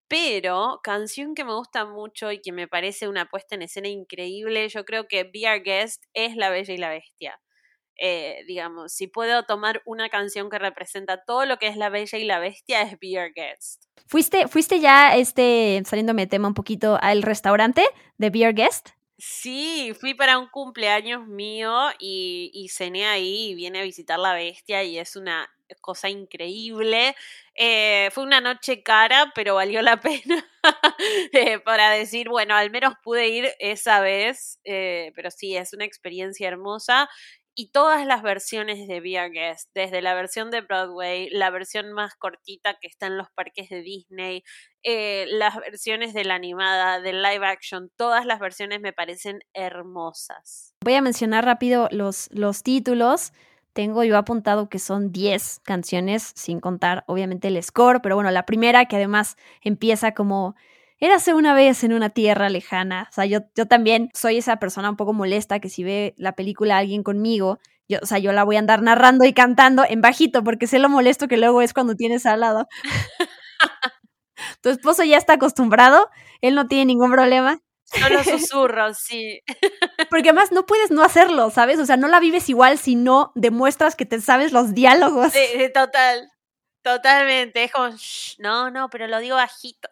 [0.09, 4.69] Pero canción que me gusta mucho y que me parece una puesta en escena increíble,
[4.69, 7.41] yo creo que Be Our Guest es La Bella y la Bestia.
[7.99, 12.19] Eh, digamos, si puedo tomar una canción que representa todo lo que es la bella
[12.19, 13.85] y la bestia, es Be Your Guest.
[14.07, 17.85] ¿Fuiste, fuiste ya, este, saliéndome de tema un poquito, al restaurante
[18.19, 18.91] de Be Your Guest?
[19.19, 24.35] Sí, fui para un cumpleaños mío y, y cené ahí y vine a visitar la
[24.35, 25.49] bestia y es una
[25.81, 27.17] cosa increíble.
[27.55, 30.47] Eh, fue una noche cara, pero valió la pena
[31.33, 35.85] eh, para decir, bueno, al menos pude ir esa vez, eh, pero sí, es una
[35.85, 37.09] experiencia hermosa
[37.59, 42.15] y todas las versiones de Be Guest, desde la versión de Broadway, la versión más
[42.15, 44.45] cortita que está en los parques de Disney,
[44.83, 50.75] eh, las versiones de la animada, del live action, todas las versiones me parecen hermosas.
[50.85, 53.33] Voy a mencionar rápido los, los títulos.
[53.73, 58.45] Tengo yo apuntado que son 10 canciones, sin contar obviamente el score, pero bueno, la
[58.45, 60.57] primera que además empieza como
[60.99, 63.09] Érase una vez en una tierra lejana.
[63.11, 66.33] O sea, yo, yo también soy esa persona un poco molesta que si ve la
[66.33, 70.01] película alguien conmigo, yo, o sea, yo la voy a andar narrando y cantando en
[70.01, 72.67] bajito porque sé lo molesto que luego es cuando tienes al lado.
[74.63, 76.09] tu esposo ya está acostumbrado,
[76.41, 77.61] él no tiene ningún problema.
[77.85, 79.41] Solo susurros, sí.
[80.11, 81.79] Porque además no puedes no hacerlo, ¿sabes?
[81.79, 85.33] O sea, no la vives igual si no demuestras que te sabes los diálogos.
[85.33, 86.31] Sí, total.
[86.83, 87.89] Totalmente, es como,
[88.39, 89.89] no, no, pero lo digo bajito.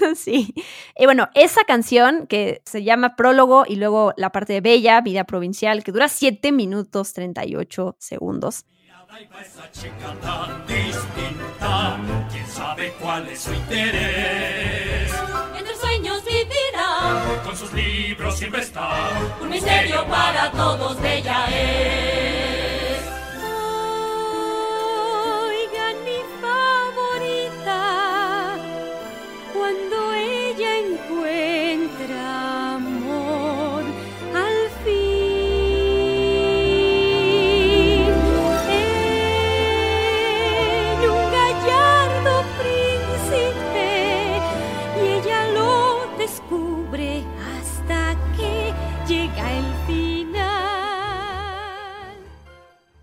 [0.16, 0.54] sí.
[0.96, 5.24] Y bueno, esa canción que se llama Prólogo y luego la parte de Bella, Vida
[5.24, 8.64] Provincial, que dura 7 minutos 38 segundos.
[9.40, 11.98] Esa chica tan distinta,
[12.30, 15.10] quién sabe cuál es su interés.
[15.56, 22.37] Entre sueños vivirá, Con sus libros siempre está un misterio para todos bella es.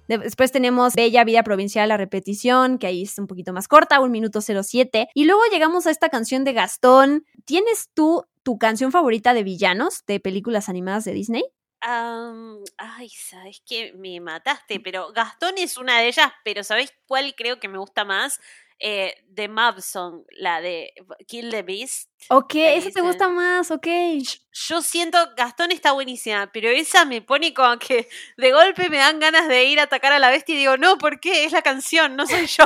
[0.08, 4.12] Después tenemos Bella Vida Provincial, la repetición, que ahí es un poquito más corta, un
[4.12, 5.10] minuto 07.
[5.14, 7.26] Y luego llegamos a esta canción de Gastón.
[7.46, 11.44] ¿Tienes tú tu canción favorita de villanos de películas animadas de Disney?
[11.82, 17.60] Ay, sabes que me mataste, pero Gastón es una de ellas, pero ¿sabes cuál creo
[17.60, 18.40] que me gusta más?
[18.80, 20.94] Eh, The Mob Song, la de
[21.28, 22.10] Kill the Beast.
[22.30, 23.88] Ok, esa te gusta más, ok.
[24.52, 29.20] Yo siento, Gastón está buenísima, pero esa me pone como que de golpe me dan
[29.20, 31.46] ganas de ir a atacar a la bestia y digo, no, ¿por qué?
[31.46, 32.66] Es la canción, no soy yo.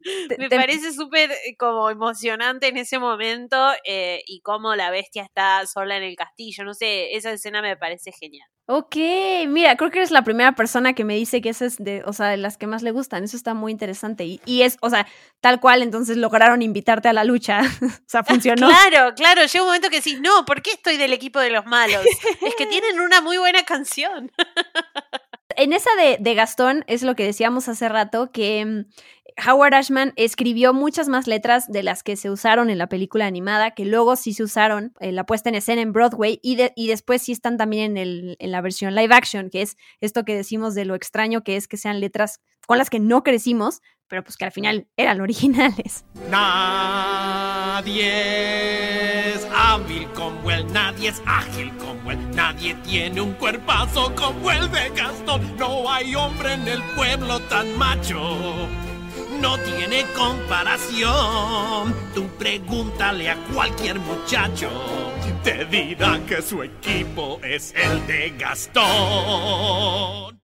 [0.38, 5.22] Me te- parece súper eh, como emocionante en ese momento eh, y cómo la bestia
[5.22, 8.48] está sola en el castillo, no sé, esa escena me parece genial.
[8.72, 8.94] Ok,
[9.48, 12.12] mira, creo que eres la primera persona que me dice que esa es de, o
[12.12, 13.24] sea, de las que más le gustan.
[13.24, 14.24] Eso está muy interesante.
[14.24, 15.08] Y, y es, o sea,
[15.40, 17.62] tal cual, entonces lograron invitarte a la lucha.
[17.82, 18.68] o sea, funcionó.
[18.68, 21.66] Claro, claro, llega un momento que decís, no, ¿por qué estoy del equipo de los
[21.66, 22.06] malos?
[22.42, 24.30] es que tienen una muy buena canción.
[25.56, 28.84] En esa de, de Gastón es lo que decíamos hace rato, que mm,
[29.46, 33.72] Howard Ashman escribió muchas más letras de las que se usaron en la película animada,
[33.72, 37.22] que luego sí se usaron en la puesta en escena en Broadway y, y después
[37.22, 40.84] sí están también en, en la versión live action, que es esto que decimos de
[40.84, 44.44] lo extraño que es que sean letras con las que no crecimos, pero pues que
[44.44, 46.04] al final eran originales.
[46.30, 48.04] Nadie
[49.34, 54.70] es hábil como él, nadie es ágil como él, nadie tiene un cuerpazo como el
[54.70, 55.56] de Gastón.
[55.56, 58.68] No hay hombre en el pueblo tan macho,
[59.40, 61.94] no tiene comparación.
[62.14, 64.70] Tú pregúntale a cualquier muchacho,
[65.42, 68.80] te dirá que su equipo es el de Gastón.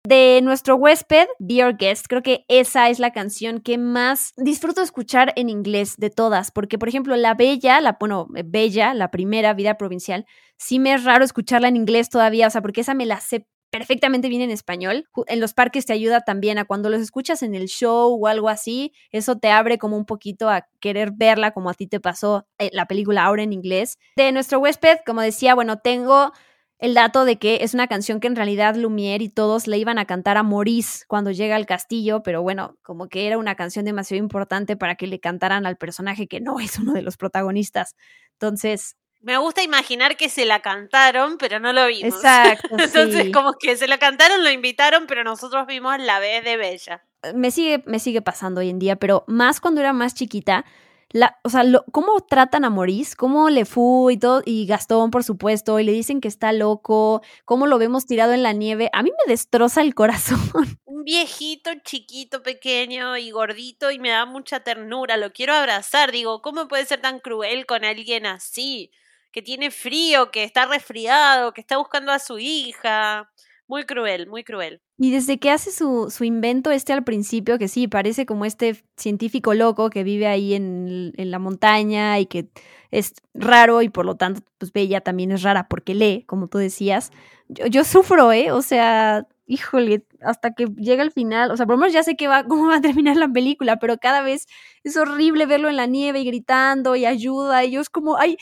[0.04, 4.82] De nuestro huésped, Be Your Guest, creo que esa es la canción que más disfruto
[4.82, 9.54] escuchar en inglés de todas, porque por ejemplo la Bella, la, bueno, Bella, la primera
[9.54, 10.26] vida provincial,
[10.58, 13.46] sí me es raro escucharla en inglés todavía, o sea, porque esa me la sé
[13.72, 15.08] perfectamente bien en español.
[15.26, 18.50] En los parques te ayuda también a cuando los escuchas en el show o algo
[18.50, 22.46] así, eso te abre como un poquito a querer verla como a ti te pasó
[22.58, 23.98] eh, la película ahora en inglés.
[24.14, 26.32] De nuestro huésped, como decía, bueno, tengo
[26.78, 29.98] el dato de que es una canción que en realidad Lumière y todos le iban
[29.98, 33.86] a cantar a Maurice cuando llega al castillo, pero bueno, como que era una canción
[33.86, 37.96] demasiado importante para que le cantaran al personaje que no es uno de los protagonistas.
[38.32, 42.14] Entonces, Me gusta imaginar que se la cantaron, pero no lo vimos.
[42.14, 42.68] exacto.
[42.78, 43.32] Entonces, sí.
[43.32, 47.04] como que se la cantaron, lo invitaron, pero nosotros vimos la vez de Bella.
[47.34, 50.64] me sigue, me sigue pasando hoy en día, pero más cuando era más chiquita,
[51.12, 55.10] la, o sea, lo, cómo tratan a Maurice, cómo le fue y todo, y Gastón,
[55.10, 58.88] por supuesto, y le dicen que está loco, cómo lo vemos tirado en la nieve,
[58.92, 60.40] a mí me destroza el corazón.
[60.84, 66.40] Un viejito, chiquito, pequeño y gordito y me da mucha ternura, lo quiero abrazar, digo,
[66.42, 68.90] ¿cómo puede ser tan cruel con alguien así?
[69.32, 73.30] Que tiene frío, que está resfriado, que está buscando a su hija.
[73.66, 74.82] Muy cruel, muy cruel.
[74.98, 78.84] Y desde que hace su, su, invento este al principio, que sí, parece como este
[78.96, 82.48] científico loco que vive ahí en, en, la montaña y que
[82.90, 86.58] es raro y por lo tanto, pues Bella también es rara porque lee, como tú
[86.58, 87.10] decías.
[87.48, 88.52] Yo, yo sufro, ¿eh?
[88.52, 92.16] O sea, híjole, hasta que llega el final, o sea, por lo menos ya sé
[92.16, 94.46] que va, cómo va a terminar la película, pero cada vez
[94.84, 98.36] es horrible verlo en la nieve y gritando y ayuda, y yo es como, ay,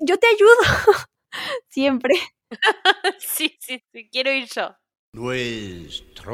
[0.00, 0.56] yo te ayudo,
[1.68, 2.14] siempre.
[3.18, 4.76] sí, sí, sí, quiero ir yo.
[5.14, 6.32] Nuestro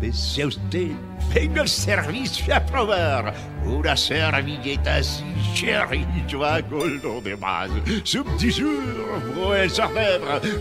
[0.00, 0.92] usted
[1.34, 3.34] venga al servicio a probar
[3.64, 5.24] una servilleta así,
[5.54, 7.70] cherry, yo hago lo demás.
[8.04, 10.20] Subdisur, buen saber,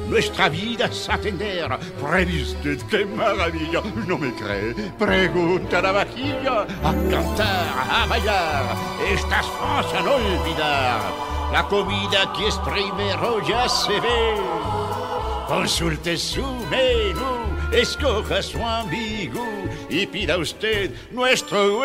[0.10, 1.70] nuestra vida es atender.
[2.02, 4.74] Previste, qué maravilla, no me cree.
[4.98, 8.76] Pregunta la vajilla, a cantar, a bailar,
[9.14, 11.02] estas cosas no olvidar.
[11.52, 14.36] La comida que es primero ya se ve.
[15.48, 19.46] Consulte su menú, escoja su amigo
[19.90, 21.84] y pida usted nuestro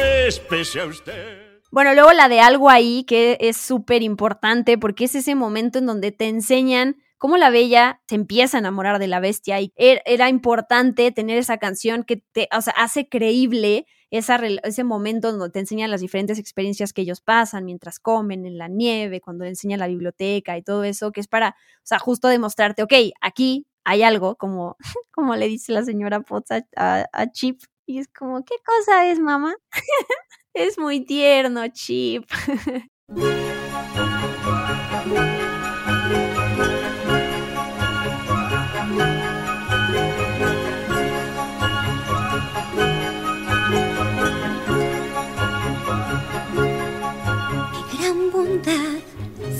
[0.64, 1.60] sea usted.
[1.70, 5.86] Bueno, luego la de algo ahí que es súper importante porque es ese momento en
[5.86, 10.02] donde te enseñan cómo la bella se empieza a enamorar de la bestia y er,
[10.04, 16.02] era importante tener esa canción que te hace creíble ese momento donde te enseñan las
[16.02, 20.58] diferentes experiencias que ellos pasan mientras comen en la nieve, cuando le enseñan la biblioteca
[20.58, 24.76] y todo eso, que es para, o sea, justo demostrarte, ok, aquí hay algo, como,
[25.12, 29.18] como le dice la señora Potts a, a, Chip, y es como, ¿qué cosa es,
[29.18, 29.54] mamá?
[30.54, 32.24] es muy tierno, Chip.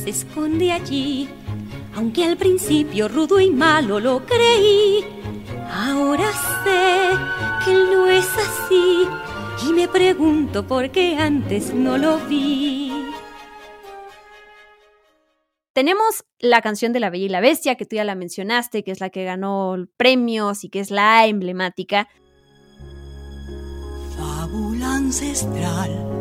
[0.03, 1.29] se esconde allí,
[1.95, 5.05] aunque al principio rudo y malo lo creí.
[5.71, 6.31] Ahora
[6.65, 9.07] sé que él no es así
[9.69, 12.93] y me pregunto por qué antes no lo vi.
[15.73, 18.91] Tenemos la canción de La Bella y la Bestia, que tú ya la mencionaste, que
[18.91, 22.09] es la que ganó premios y que es la emblemática.
[24.19, 26.13] Fábula ancestral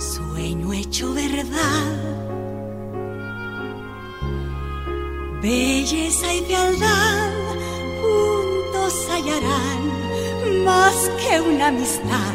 [0.00, 2.29] sueño hecho verdad.
[5.42, 7.32] Belleza y fealdad
[8.00, 12.34] juntos hallarán más que una amistad.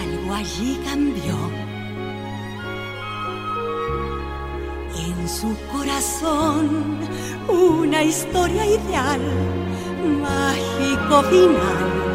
[0.00, 1.36] Algo allí cambió.
[4.96, 6.98] En su corazón
[7.48, 9.20] una historia ideal,
[10.20, 12.12] mágico final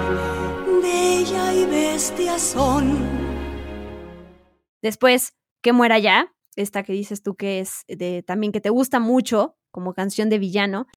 [0.82, 2.98] bella y bestia son.
[4.82, 9.00] Después, que muera ya, esta que dices tú que es de, también que te gusta
[9.00, 10.88] mucho como canción de villano.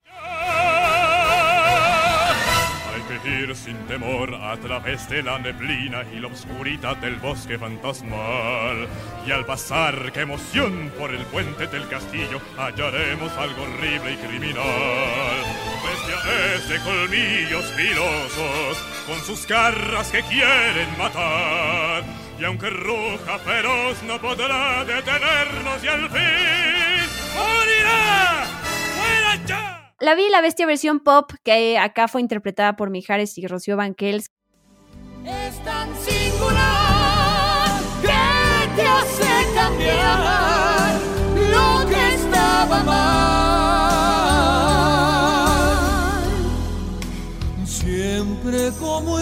[2.94, 7.58] Hay que ir sin temor a través de la neblina y la oscuridad del bosque
[7.58, 8.88] fantasmal.
[9.26, 15.44] Y al pasar, qué emoción, por el puente del castillo hallaremos algo horrible y criminal.
[15.84, 21.59] Bestia es de colmillos filosos, con sus garras que quieren matar.
[22.40, 27.04] Y aunque ruja feroz no podrá detenernos y al fin
[27.36, 28.46] morirá.
[28.96, 29.92] ¡Fuera ya!
[30.00, 34.30] La vi la bestia versión pop que acá fue interpretada por Mijares y Rocío Banquels.
[35.26, 38.08] Es tan singular que
[38.74, 40.94] te hace cambiar
[41.52, 43.20] lo que estaba mal.
[47.66, 49.19] Siempre como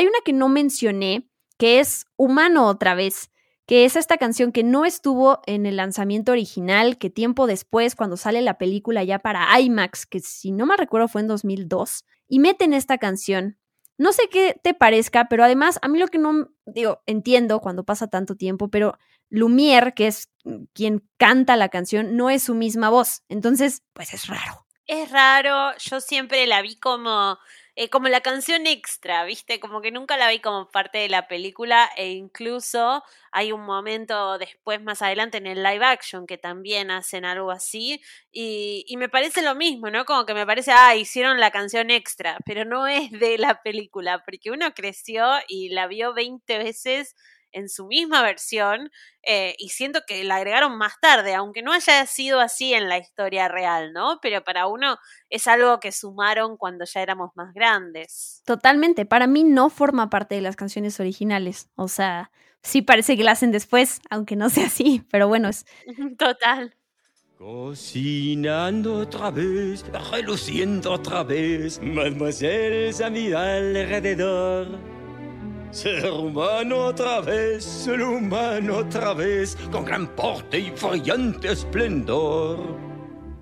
[0.00, 1.28] Hay una que no mencioné,
[1.58, 3.30] que es Humano otra vez,
[3.66, 8.16] que es esta canción que no estuvo en el lanzamiento original, que tiempo después, cuando
[8.16, 12.38] sale la película ya para IMAX, que si no me recuerdo fue en 2002, y
[12.38, 13.58] meten esta canción.
[13.98, 17.84] No sé qué te parezca, pero además a mí lo que no, digo, entiendo cuando
[17.84, 18.96] pasa tanto tiempo, pero
[19.28, 20.32] Lumière, que es
[20.72, 23.22] quien canta la canción, no es su misma voz.
[23.28, 24.66] Entonces, pues es raro.
[24.86, 27.38] Es raro, yo siempre la vi como
[27.82, 29.58] eh, como la canción extra, ¿viste?
[29.58, 33.02] Como que nunca la vi como parte de la película e incluso
[33.32, 38.02] hay un momento después, más adelante, en el live action que también hacen algo así
[38.30, 40.04] y, y me parece lo mismo, ¿no?
[40.04, 44.22] Como que me parece, ah, hicieron la canción extra, pero no es de la película,
[44.26, 47.16] porque uno creció y la vio 20 veces
[47.52, 48.90] en su misma versión
[49.22, 52.98] eh, y siento que la agregaron más tarde, aunque no haya sido así en la
[52.98, 54.18] historia real, ¿no?
[54.22, 54.96] Pero para uno
[55.28, 58.42] es algo que sumaron cuando ya éramos más grandes.
[58.44, 62.30] Totalmente, para mí no forma parte de las canciones originales, o sea,
[62.62, 65.66] sí parece que la hacen después, aunque no sea así, pero bueno, es...
[66.18, 66.74] Total.
[67.38, 69.82] Cocinando otra vez,
[70.12, 74.99] reluciendo otra vez, mademoiselle alrededor.
[75.70, 82.58] Ser humano otra vez, ser humano otra vez, con gran porte y brillante esplendor.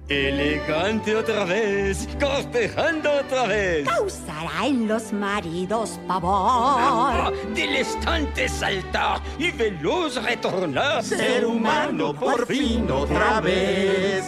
[0.09, 3.89] Elegante otra vez, cortejando otra vez.
[3.89, 7.33] Causará en los maridos pavor.
[7.55, 11.03] Del estante saltar y veloz retornar.
[11.03, 14.25] Ser humano por fin otra vez.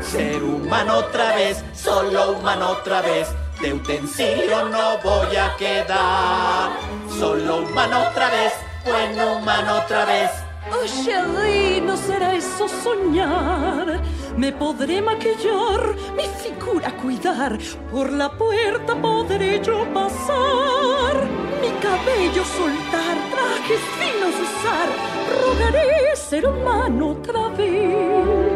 [0.00, 3.28] Ser humano otra vez, solo humano otra vez.
[3.60, 6.70] De utensilio no voy a quedar.
[7.18, 8.52] Solo humano otra vez,
[8.84, 10.30] buen humano otra vez.
[10.70, 14.00] Oh, chérie, no será eso soñar.
[14.36, 17.58] Me podré maquillar, mi figura cuidar.
[17.90, 21.16] Por la puerta podré yo pasar.
[21.60, 24.88] Mi cabello soltar, trajes finos usar.
[25.42, 28.47] Rogaré ser humano otra vez.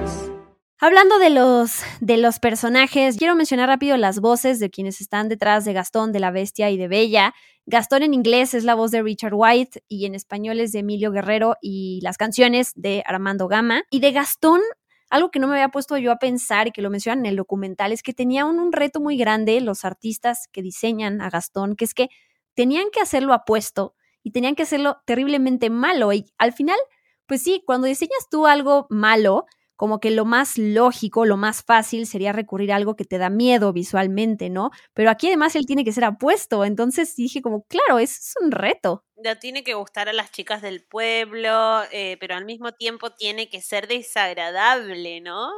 [0.85, 5.65] Hablando de los, de los personajes, quiero mencionar rápido las voces de quienes están detrás
[5.65, 7.35] de Gastón, de la Bestia y de Bella.
[7.67, 11.13] Gastón en inglés es la voz de Richard White y en español es de Emilio
[11.13, 13.85] Guerrero y las canciones de Armando Gama.
[13.91, 14.61] Y de Gastón,
[15.09, 17.37] algo que no me había puesto yo a pensar y que lo mencionan en el
[17.37, 21.77] documental es que tenían un, un reto muy grande los artistas que diseñan a Gastón,
[21.77, 22.09] que es que
[22.55, 26.13] tenían que hacerlo apuesto y tenían que hacerlo terriblemente malo.
[26.13, 26.79] Y al final,
[27.27, 29.47] pues sí, cuando diseñas tú algo malo,
[29.77, 33.31] como que lo más lógico, lo más fácil sería recurrir a algo que te da
[33.31, 34.71] miedo visualmente, ¿no?
[34.95, 39.05] Pero aquí además él tiene que ser apuesto, entonces dije como, claro, es un reto.
[39.17, 43.49] Ya tiene que gustar a las chicas del pueblo, eh, pero al mismo tiempo tiene
[43.49, 45.49] que ser desagradable, ¿no?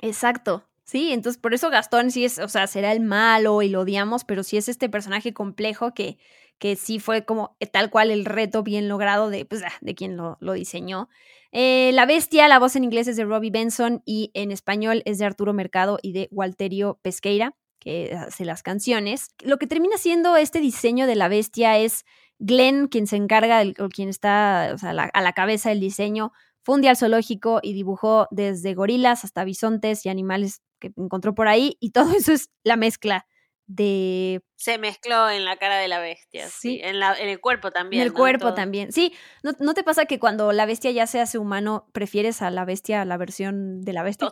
[0.00, 0.64] Exacto.
[0.84, 4.24] Sí, entonces por eso Gastón sí es, o sea, será el malo y lo odiamos,
[4.24, 6.18] pero sí es este personaje complejo que,
[6.58, 9.94] que sí fue como eh, tal cual el reto bien logrado de, pues, ah, de
[9.94, 11.08] quien lo, lo diseñó.
[11.52, 15.18] Eh, la Bestia, la voz en inglés es de Robbie Benson y en español es
[15.18, 19.28] de Arturo Mercado y de Walterio Pesqueira, que hace las canciones.
[19.42, 22.04] Lo que termina siendo este diseño de la Bestia es
[22.38, 26.32] Glenn, quien se encarga, o quien está a la cabeza del diseño,
[26.64, 31.34] fue un día al zoológico y dibujó desde gorilas hasta bisontes y animales que encontró
[31.34, 33.26] por ahí, y todo eso es la mezcla
[33.66, 34.42] de...
[34.56, 36.80] Se mezcló en la cara de la bestia, sí.
[36.82, 38.00] En, la, en el cuerpo también.
[38.00, 38.18] En el ¿no?
[38.18, 38.54] cuerpo Todo.
[38.54, 38.92] también.
[38.92, 39.12] Sí,
[39.42, 42.64] ¿No, ¿no te pasa que cuando la bestia ya se hace humano, prefieres a la
[42.64, 44.30] bestia, a la versión de la bestia?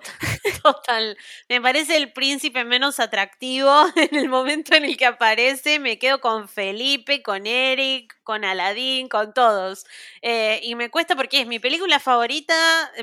[0.63, 1.19] Total.
[1.49, 5.79] Me parece el príncipe menos atractivo en el momento en el que aparece.
[5.79, 9.85] Me quedo con Felipe, con Eric, con Aladín, con todos.
[10.23, 12.55] Eh, y me cuesta porque es mi película favorita,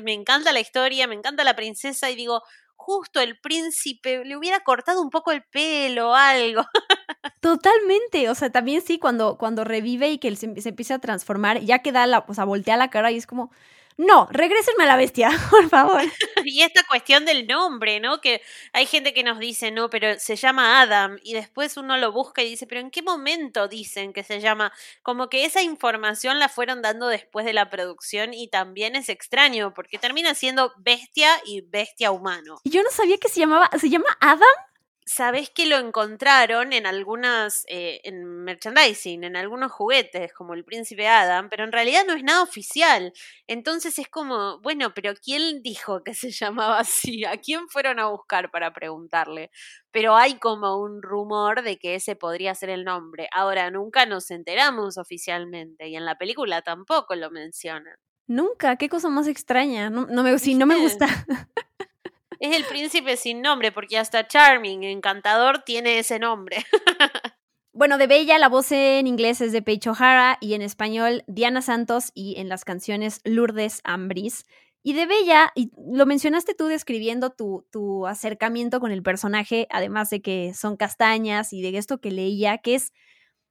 [0.02, 2.42] me encanta la historia, me encanta la princesa y digo,
[2.80, 6.62] justo el príncipe le hubiera cortado un poco el pelo o algo.
[7.40, 10.98] Totalmente, o sea, también sí, cuando, cuando revive y que él se, se empieza a
[10.98, 13.50] transformar, ya queda la, o sea, voltea la cara y es como,
[14.00, 16.00] no, regrésenme a la bestia, por favor.
[16.46, 18.22] y esta cuestión del nombre, ¿no?
[18.22, 18.40] Que
[18.72, 22.42] hay gente que nos dice, no, pero se llama Adam, y después uno lo busca
[22.42, 24.72] y dice, pero ¿en qué momento dicen que se llama?
[25.02, 29.74] Como que esa información la fueron dando después de la producción y también es extraño,
[29.74, 32.58] porque termina siendo bestia y bestia humano.
[32.64, 34.48] Yo no sabía que se llamaba, ¿se llama Adam?
[35.12, 41.08] Sabés que lo encontraron en algunas, eh, en merchandising, en algunos juguetes, como el príncipe
[41.08, 43.12] Adam, pero en realidad no es nada oficial.
[43.48, 47.24] Entonces es como, bueno, pero ¿quién dijo que se llamaba así?
[47.24, 49.50] ¿A quién fueron a buscar para preguntarle?
[49.90, 53.28] Pero hay como un rumor de que ese podría ser el nombre.
[53.32, 57.96] Ahora, nunca nos enteramos oficialmente y en la película tampoco lo mencionan.
[58.28, 59.90] Nunca, qué cosa más extraña.
[59.90, 61.08] No, no me, sí, no me gusta.
[62.40, 66.64] Es el príncipe sin nombre, porque hasta Charming, encantador, tiene ese nombre.
[67.72, 71.62] Bueno, de Bella la voz en inglés es de Paige O'Hara y en español Diana
[71.62, 74.44] Santos y en las canciones Lourdes Ambris.
[74.82, 80.10] Y de Bella, y lo mencionaste tú describiendo tu, tu acercamiento con el personaje, además
[80.10, 82.92] de que son castañas y de esto que leía, que es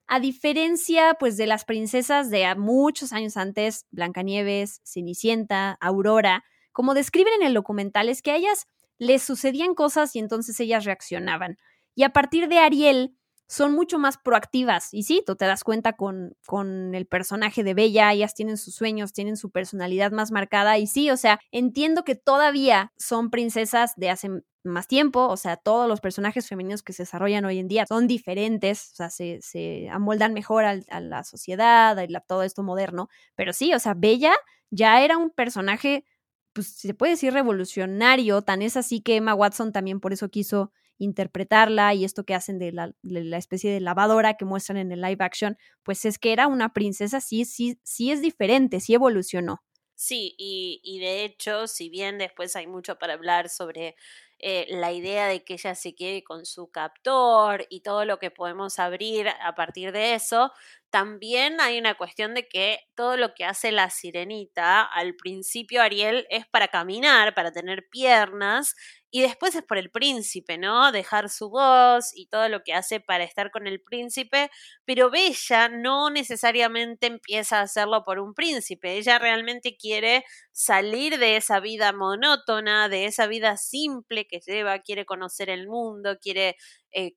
[0.05, 7.33] a diferencia pues de las princesas de muchos años antes, Blancanieves, Cenicienta, Aurora, como describen
[7.41, 8.67] en el documental es que a ellas
[8.99, 11.57] les sucedían cosas y entonces ellas reaccionaban.
[11.95, 13.15] Y a partir de Ariel,
[13.49, 14.93] son mucho más proactivas.
[14.93, 18.75] Y sí, tú te das cuenta con, con el personaje de Bella, ellas tienen sus
[18.75, 20.77] sueños, tienen su personalidad más marcada.
[20.77, 24.29] Y sí, o sea, entiendo que todavía son princesas de hace
[24.63, 28.07] más tiempo, o sea, todos los personajes femeninos que se desarrollan hoy en día son
[28.07, 33.53] diferentes, o sea, se, se amoldan mejor a, la sociedad, a todo esto moderno, pero
[33.53, 34.33] sí, o sea, Bella
[34.69, 36.05] ya era un personaje,
[36.53, 40.71] pues se puede decir revolucionario, tan es así que Emma Watson también por eso quiso
[40.97, 42.93] interpretarla y esto que hacen de la,
[43.37, 47.21] especie de lavadora que muestran en el live action, pues es que era una princesa,
[47.21, 49.63] sí, sí, sí es diferente, sí evolucionó.
[49.95, 53.95] Sí, y, y de hecho, si bien después hay mucho para hablar sobre
[54.41, 58.31] eh, la idea de que ella se quede con su captor y todo lo que
[58.31, 60.53] podemos abrir a partir de eso,
[60.89, 66.25] también hay una cuestión de que todo lo que hace la sirenita, al principio Ariel
[66.29, 68.75] es para caminar, para tener piernas,
[69.11, 70.91] y después es por el príncipe, ¿no?
[70.91, 74.49] Dejar su voz y todo lo que hace para estar con el príncipe,
[74.85, 81.37] pero Bella no necesariamente empieza a hacerlo por un príncipe, ella realmente quiere salir de
[81.37, 86.55] esa vida monótona, de esa vida simple que lleva, quiere conocer el mundo, quiere
[86.91, 87.13] eh,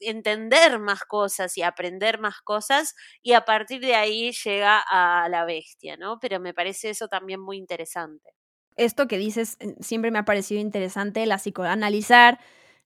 [0.00, 5.44] entender más cosas y aprender más cosas, y a partir de ahí llega a la
[5.44, 6.18] bestia, ¿no?
[6.20, 8.30] Pero me parece eso también muy interesante
[8.76, 12.38] esto que dices eh, siempre me ha parecido interesante, la psicoanalizar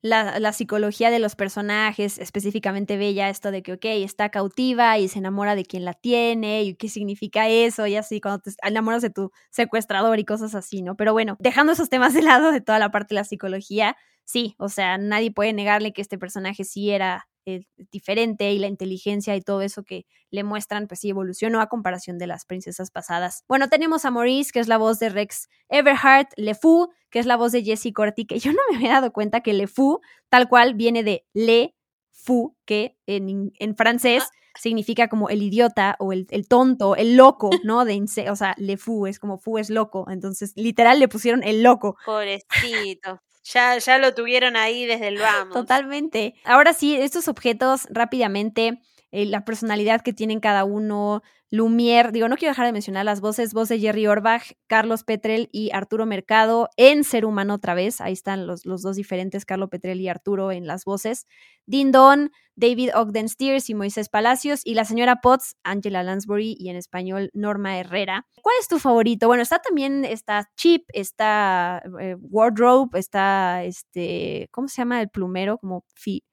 [0.05, 5.09] la, la, psicología de los personajes, específicamente Bella, esto de que, ok, está cautiva y
[5.09, 9.01] se enamora de quien la tiene y qué significa eso, y así, cuando te enamoras
[9.01, 10.95] de tu secuestrador y cosas así, ¿no?
[10.95, 14.55] Pero bueno, dejando esos temas de lado de toda la parte de la psicología, sí,
[14.59, 19.37] o sea, nadie puede negarle que este personaje sí era eh, diferente y la inteligencia
[19.37, 23.45] y todo eso que le muestran, pues sí evolucionó a comparación de las princesas pasadas.
[23.49, 27.37] Bueno, tenemos a Maurice, que es la voz de Rex Everhart, LeFou, que es la
[27.37, 30.75] voz de Jessie Corti, que yo no me había dado cuenta que LeFou, tal cual,
[30.75, 31.75] viene de Le
[32.11, 34.59] Fou, que en, en francés ah.
[34.59, 37.85] significa como el idiota o el, el tonto, el loco, ¿no?
[37.85, 41.63] De o sea, Le Fou es como Fou es loco, entonces literal le pusieron el
[41.63, 41.97] loco.
[42.07, 43.21] Pobrecito.
[43.45, 45.55] Ya, ya lo tuvieron ahí desde el vamos.
[45.55, 46.35] Totalmente.
[46.45, 48.81] Ahora sí, estos objetos rápidamente,
[49.13, 51.23] eh, la personalidad que tienen cada uno,
[51.55, 55.49] Lumière, digo, no quiero dejar de mencionar las voces, voz de Jerry Orbach, Carlos Petrel
[55.53, 59.69] y Arturo Mercado en Ser Humano otra vez, ahí están los, los dos diferentes, Carlos
[59.71, 61.29] Petrel y Arturo en las voces,
[61.65, 66.71] Din Don, David Ogden Steers y Moisés Palacios, y la señora Potts, Angela Lansbury, y
[66.71, 68.27] en español Norma Herrera.
[68.43, 69.29] ¿Cuál es tu favorito?
[69.29, 75.59] Bueno, está también, está Chip, está eh, Wardrobe, está este, ¿cómo se llama el plumero?
[75.59, 76.25] Como fi,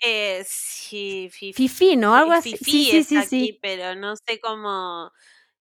[0.00, 2.14] eh, sí, Fifi, ¿no?
[2.14, 2.56] Algo así.
[2.56, 5.12] sí, sí, sí, pero no sé cómo.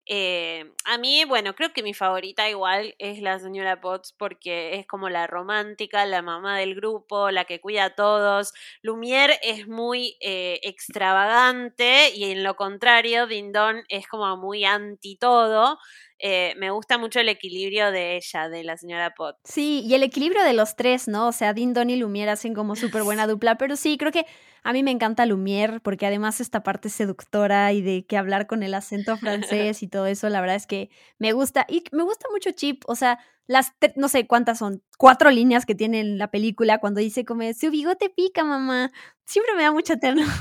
[0.09, 4.87] Eh, a mí, bueno, creo que mi favorita igual es la señora Potts porque es
[4.87, 8.53] como la romántica, la mamá del grupo, la que cuida a todos.
[8.81, 15.77] Lumière es muy eh, extravagante y en lo contrario, Dindon es como muy anti todo.
[16.19, 19.39] Eh, me gusta mucho el equilibrio de ella, de la señora Potts.
[19.43, 21.27] Sí, y el equilibrio de los tres, ¿no?
[21.27, 24.25] O sea, Dindon y Lumière hacen como súper buena dupla, pero sí, creo que
[24.63, 28.63] a mí me encanta Lumière porque además esta parte seductora y de que hablar con
[28.63, 30.89] el acento francés y todo eso, la verdad es que
[31.19, 31.65] me gusta.
[31.69, 35.75] Y me gusta mucho Chip, o sea, las, no sé cuántas son, cuatro líneas que
[35.75, 38.91] tiene en la película cuando dice como, su bigote pica, mamá.
[39.25, 40.33] Siempre me da mucha ternura.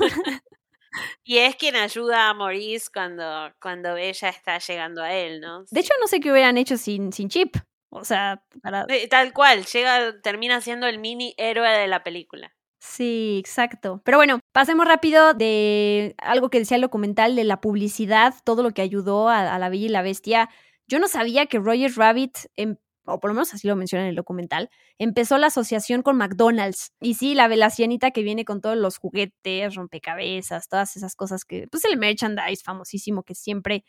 [1.24, 5.64] Y es quien ayuda a Maurice cuando, cuando ella está llegando a él, ¿no?
[5.70, 7.57] De hecho, no sé qué hubieran hecho sin, sin Chip.
[7.90, 8.86] O sea, para...
[8.88, 12.53] Eh, tal cual, llega, termina siendo el mini héroe de la película.
[12.78, 14.01] Sí, exacto.
[14.05, 18.70] Pero bueno, pasemos rápido de algo que decía el documental de la publicidad, todo lo
[18.70, 20.51] que ayudó a, La Bella y la Bestia.
[20.86, 22.76] Yo no sabía que Roger Rabbit, em,
[23.07, 26.92] o por lo menos así lo menciona en el documental, empezó la asociación con McDonald's.
[27.00, 31.66] Y sí, la velacianita que viene con todos los juguetes, rompecabezas, todas esas cosas que,
[31.70, 33.84] pues el merchandise famosísimo que siempre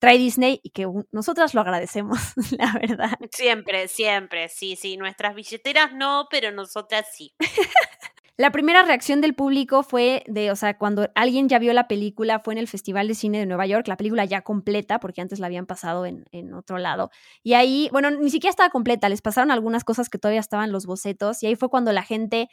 [0.00, 2.18] trae Disney y que nosotras lo agradecemos,
[2.58, 3.18] la verdad.
[3.30, 4.96] Siempre, siempre, sí, sí.
[4.96, 7.34] Nuestras billeteras no, pero nosotras sí.
[8.40, 12.40] La primera reacción del público fue de, o sea, cuando alguien ya vio la película,
[12.40, 15.40] fue en el Festival de Cine de Nueva York, la película ya completa, porque antes
[15.40, 17.10] la habían pasado en, en otro lado.
[17.42, 20.86] Y ahí, bueno, ni siquiera estaba completa, les pasaron algunas cosas que todavía estaban los
[20.86, 22.48] bocetos, y ahí fue cuando la gente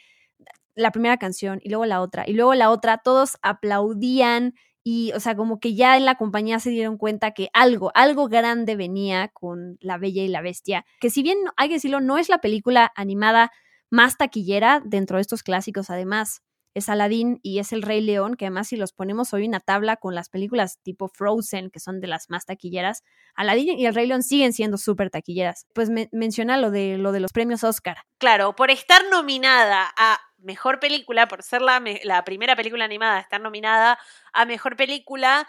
[0.74, 4.52] la primera canción y luego la otra y luego la otra, todos aplaudían
[4.84, 8.28] y, o sea, como que ya en la compañía se dieron cuenta que algo, algo
[8.28, 12.18] grande venía con La Bella y la Bestia, que si bien hay que decirlo, no
[12.18, 13.52] es la película animada
[13.90, 16.42] más taquillera dentro de estos clásicos, además
[16.74, 19.60] es Aladdin y es El Rey León, que además si los ponemos hoy en una
[19.60, 23.02] tabla con las películas tipo Frozen, que son de las más taquilleras,
[23.34, 25.66] Aladdin y El Rey León siguen siendo súper taquilleras.
[25.74, 27.98] Pues menciona lo de, lo de los premios Oscar.
[28.18, 33.20] Claro, por estar nominada a Mejor Película, por ser la, la primera película animada a
[33.20, 33.98] estar nominada
[34.32, 35.48] a Mejor Película,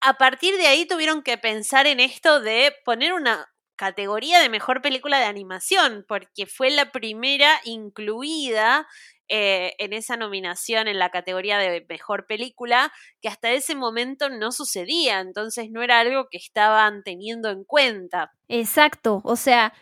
[0.00, 4.82] a partir de ahí tuvieron que pensar en esto de poner una categoría de mejor
[4.82, 8.86] película de animación, porque fue la primera incluida
[9.26, 14.52] eh, en esa nominación en la categoría de mejor película, que hasta ese momento no
[14.52, 18.32] sucedía, entonces no era algo que estaban teniendo en cuenta.
[18.48, 19.72] Exacto, o sea,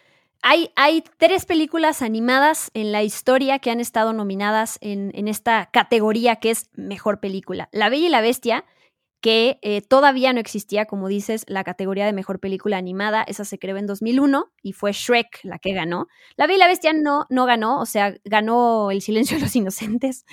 [0.43, 5.71] hay, hay tres películas animadas en la historia que han estado nominadas en, en esta
[5.73, 7.69] categoría que es mejor película.
[7.73, 8.65] La Bella y la Bestia,
[9.21, 13.23] que eh, todavía no existía, como dices, la categoría de mejor película animada.
[13.23, 16.07] Esa se creó en 2001 y fue Shrek la que ganó.
[16.37, 19.57] La Bella y la Bestia no, no ganó, o sea, ganó El Silencio de los
[19.57, 20.25] Inocentes.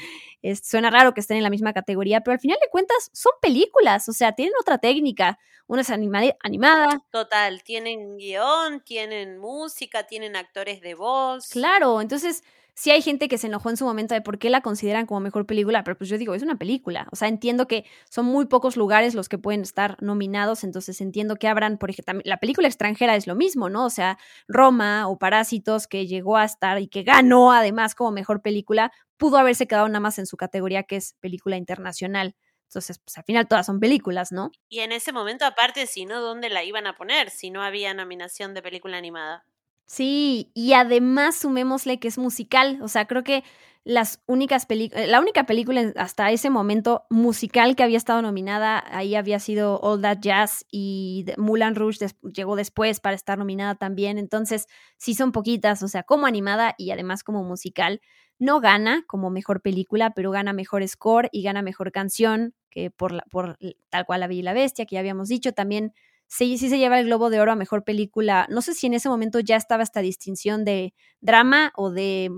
[0.62, 4.08] suena raro que estén en la misma categoría, pero al final de cuentas son películas,
[4.08, 5.40] o sea, tienen otra técnica.
[5.68, 7.04] Una es animada.
[7.12, 11.48] Total, tienen guion, tienen música, tienen actores de voz.
[11.48, 12.44] Claro, entonces
[12.76, 15.22] sí hay gente que se enojó en su momento de por qué la consideran como
[15.22, 17.08] mejor película, pero pues yo digo, es una película.
[17.12, 21.38] O sea, entiendo que son muy pocos lugares los que pueden estar nominados, entonces entiendo
[21.38, 23.86] que habrán, por ejemplo, la película extranjera es lo mismo, ¿no?
[23.86, 24.18] O sea,
[24.48, 29.38] Roma o Parásitos, que llegó a estar y que ganó además como mejor película, pudo
[29.38, 32.36] haberse quedado nada más en su categoría que es película internacional.
[32.68, 34.52] Entonces, pues al final todas son películas, ¿no?
[34.68, 37.30] Y en ese momento, aparte, si no, ¿dónde la iban a poner?
[37.30, 39.46] Si no había nominación de película animada.
[39.88, 43.44] Sí, y además sumémosle que es musical, o sea, creo que
[43.84, 49.14] las únicas películas, la única película hasta ese momento musical que había estado nominada, ahí
[49.14, 54.66] había sido All That Jazz y Mulan Rouge llegó después para estar nominada también, entonces
[54.98, 58.02] sí son poquitas, o sea, como animada y además como musical.
[58.40, 63.12] No gana como mejor película, pero gana mejor score y gana mejor canción, que por,
[63.14, 63.58] la, por
[63.90, 65.94] tal cual La Bella y la Bestia, que ya habíamos dicho, también
[66.28, 68.48] sí, sí se lleva el Globo de Oro a Mejor Película.
[68.50, 72.32] No sé si en ese momento ya estaba esta distinción de drama o de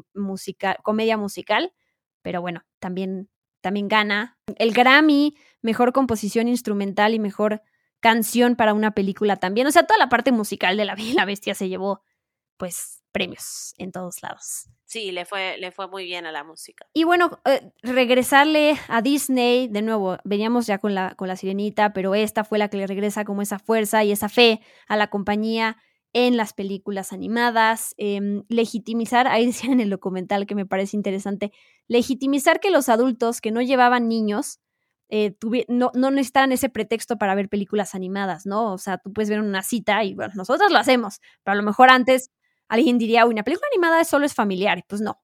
[0.83, 1.73] comedia musical,
[2.21, 3.29] pero bueno, también,
[3.61, 4.37] también gana.
[4.57, 7.61] El Grammy, Mejor Composición Instrumental y Mejor
[7.99, 9.65] Canción para una película también.
[9.67, 12.01] O sea, toda la parte musical de La Bella la Bestia se llevó,
[12.57, 14.69] pues, premios en todos lados.
[14.85, 16.85] Sí, le fue, le fue muy bien a la música.
[16.93, 21.93] Y bueno, eh, regresarle a Disney, de nuevo, veníamos ya con la, con la sirenita,
[21.93, 25.09] pero esta fue la que le regresa como esa fuerza y esa fe a la
[25.09, 25.77] compañía
[26.13, 31.51] en las películas animadas, em, legitimizar, ahí decían en el documental que me parece interesante,
[31.87, 34.59] legitimizar que los adultos que no llevaban niños
[35.09, 35.37] eh,
[35.69, 38.73] no, no necesitan ese pretexto para ver películas animadas, ¿no?
[38.73, 41.63] O sea, tú puedes ver una cita y bueno, nosotros lo hacemos, pero a lo
[41.63, 42.29] mejor antes
[42.67, 44.83] Alguien diría, una película animada solo es familiar.
[44.87, 45.21] Pues no,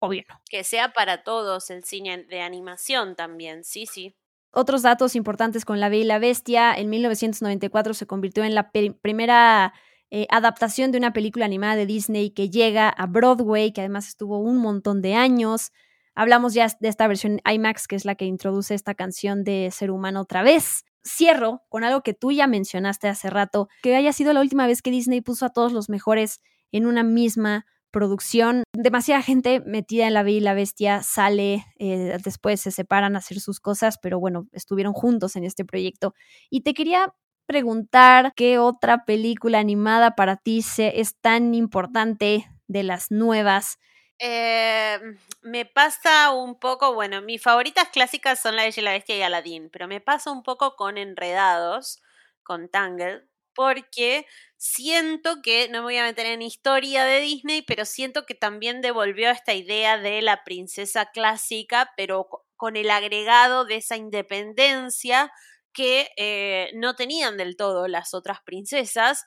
[0.00, 0.40] obvio no.
[0.48, 4.14] Que sea para todos el cine de animación también, sí, sí.
[4.50, 8.70] Otros datos importantes con La Bella y la Bestia, en 1994 se convirtió en la
[8.70, 9.74] primera
[10.10, 14.38] eh, adaptación de una película animada de Disney que llega a Broadway, que además estuvo
[14.38, 15.70] un montón de años.
[16.14, 19.90] Hablamos ya de esta versión IMAX, que es la que introduce esta canción de Ser
[19.90, 20.84] Humano otra vez.
[21.06, 24.80] Cierro con algo que tú ya mencionaste hace rato, que haya sido la última vez
[24.82, 26.40] que Disney puso a todos los mejores
[26.72, 28.64] en una misma producción.
[28.72, 33.18] Demasiada gente metida en La Bella y la Bestia sale, eh, después se separan a
[33.18, 36.14] hacer sus cosas, pero bueno, estuvieron juntos en este proyecto.
[36.50, 37.14] Y te quería
[37.46, 43.78] preguntar qué otra película animada para ti es tan importante de las nuevas.
[44.18, 44.98] Eh,
[45.42, 49.22] me pasa un poco, bueno, mis favoritas clásicas son La Bella y la Bestia y
[49.22, 52.02] Aladdin, pero me pasa un poco con Enredados,
[52.42, 53.22] con Tangled,
[53.54, 54.26] porque
[54.58, 58.82] siento que, no me voy a meter en historia de Disney, pero siento que también
[58.82, 65.32] devolvió esta idea de la princesa clásica, pero con el agregado de esa independencia
[65.72, 69.24] que eh, no tenían del todo las otras princesas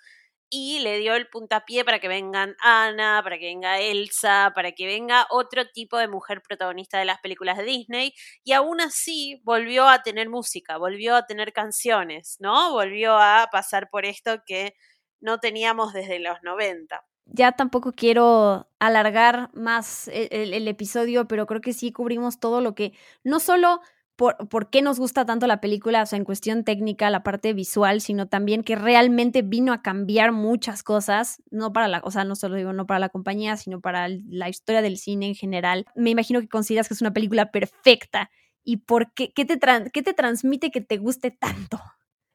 [0.49, 4.85] y le dio el puntapié para que vengan Ana, para que venga Elsa, para que
[4.85, 8.13] venga otro tipo de mujer protagonista de las películas de Disney
[8.43, 12.73] y aún así volvió a tener música, volvió a tener canciones, ¿no?
[12.73, 14.75] Volvió a pasar por esto que
[15.21, 17.03] no teníamos desde los 90.
[17.25, 22.75] Ya tampoco quiero alargar más el, el episodio, pero creo que sí cubrimos todo lo
[22.75, 22.93] que
[23.23, 23.81] no solo
[24.21, 27.53] por, por, qué nos gusta tanto la película, o sea, en cuestión técnica, la parte
[27.53, 32.23] visual, sino también que realmente vino a cambiar muchas cosas, no para la, o sea,
[32.23, 35.85] no solo digo no para la compañía, sino para la historia del cine en general.
[35.95, 38.29] Me imagino que consideras que es una película perfecta.
[38.63, 39.33] ¿Y por qué?
[39.33, 39.59] ¿Qué te,
[39.91, 41.81] qué te transmite que te guste tanto?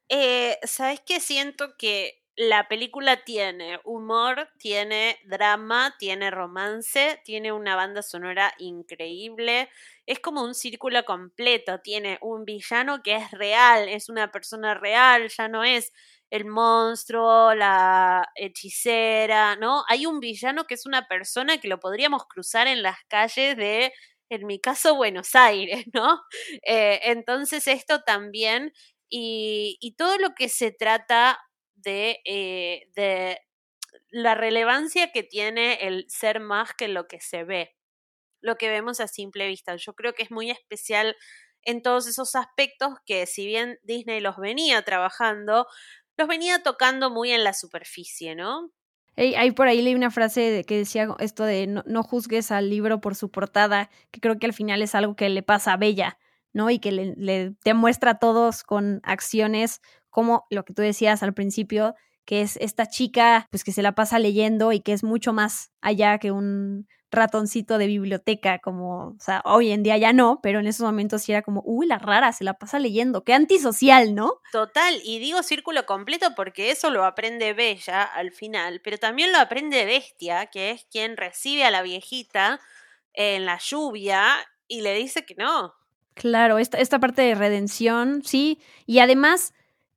[0.08, 1.20] Eh, ¿Sabes qué?
[1.20, 9.70] Siento que la película tiene humor, tiene drama, tiene romance, tiene una banda sonora increíble.
[10.04, 11.80] Es como un círculo completo.
[11.80, 15.92] Tiene un villano que es real, es una persona real, ya no es
[16.30, 19.84] el monstruo, la hechicera, ¿no?
[19.88, 23.92] Hay un villano que es una persona que lo podríamos cruzar en las calles de,
[24.28, 26.20] en mi caso, Buenos Aires, ¿no?
[26.62, 28.72] Eh, entonces esto también
[29.08, 31.38] y, y, todo lo que se trata
[31.76, 33.38] de, eh, de
[34.10, 37.76] la relevancia que tiene el ser más que lo que se ve,
[38.40, 39.76] lo que vemos a simple vista.
[39.76, 41.16] Yo creo que es muy especial
[41.62, 45.66] en todos esos aspectos que si bien Disney los venía trabajando,
[46.16, 48.70] los venía tocando muy en la superficie, ¿no?
[49.16, 53.00] Hay por ahí leí una frase que decía esto de no, no, juzgues al libro
[53.00, 56.18] por su portada, que creo que al final es algo que le pasa a Bella,
[56.52, 56.68] ¿no?
[56.68, 59.80] Y que le, le demuestra a todos con acciones
[60.16, 61.94] como lo que tú decías al principio,
[62.24, 65.72] que es esta chica pues que se la pasa leyendo y que es mucho más
[65.82, 70.58] allá que un ratoncito de biblioteca, como, o sea, hoy en día ya no, pero
[70.58, 74.14] en esos momentos sí era como, uy, la rara, se la pasa leyendo, qué antisocial,
[74.14, 74.40] ¿no?
[74.52, 79.38] Total, y digo círculo completo porque eso lo aprende Bella al final, pero también lo
[79.38, 82.58] aprende Bestia, que es quien recibe a la viejita
[83.12, 84.24] en la lluvia
[84.66, 85.74] y le dice que no.
[86.14, 89.52] Claro, esta, esta parte de redención, sí, y además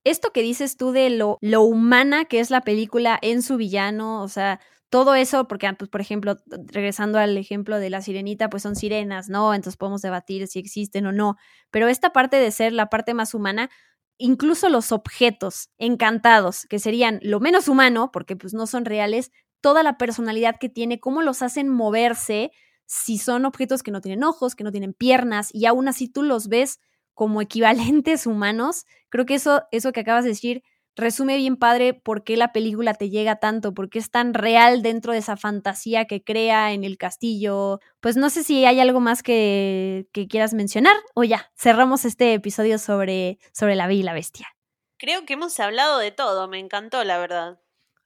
[0.10, 4.22] esto que dices tú de lo, lo humana que es la película en su villano,
[4.22, 8.49] o sea, todo eso, porque, ah, pues, por ejemplo, regresando al ejemplo de la sirenita,
[8.49, 9.53] pues son sirenas, ¿no?
[9.53, 11.36] Entonces podemos debatir si existen o no.
[11.72, 13.70] Pero esta parte de ser la parte más humana,
[14.18, 19.32] incluso los objetos encantados, que serían lo menos humano, porque pues no son reales,
[19.62, 22.51] toda la personalidad que tiene, cómo los hacen moverse,
[22.86, 26.24] si son objetos que no tienen ojos, que no tienen piernas, y aún así tú
[26.24, 26.80] los ves
[27.20, 30.63] como equivalentes humanos, creo que eso, eso que acabas de decir
[30.95, 34.82] resume bien padre por qué la película te llega tanto, por qué es tan real
[34.82, 37.82] dentro de esa fantasía que crea en el castillo.
[37.99, 42.34] Pues no sé si hay algo más que, que quieras mencionar o ya, cerramos este
[42.34, 44.47] episodio sobre, sobre la Bella y la Bestia.
[44.97, 47.59] Creo que hemos hablado de todo, me encantó, la verdad.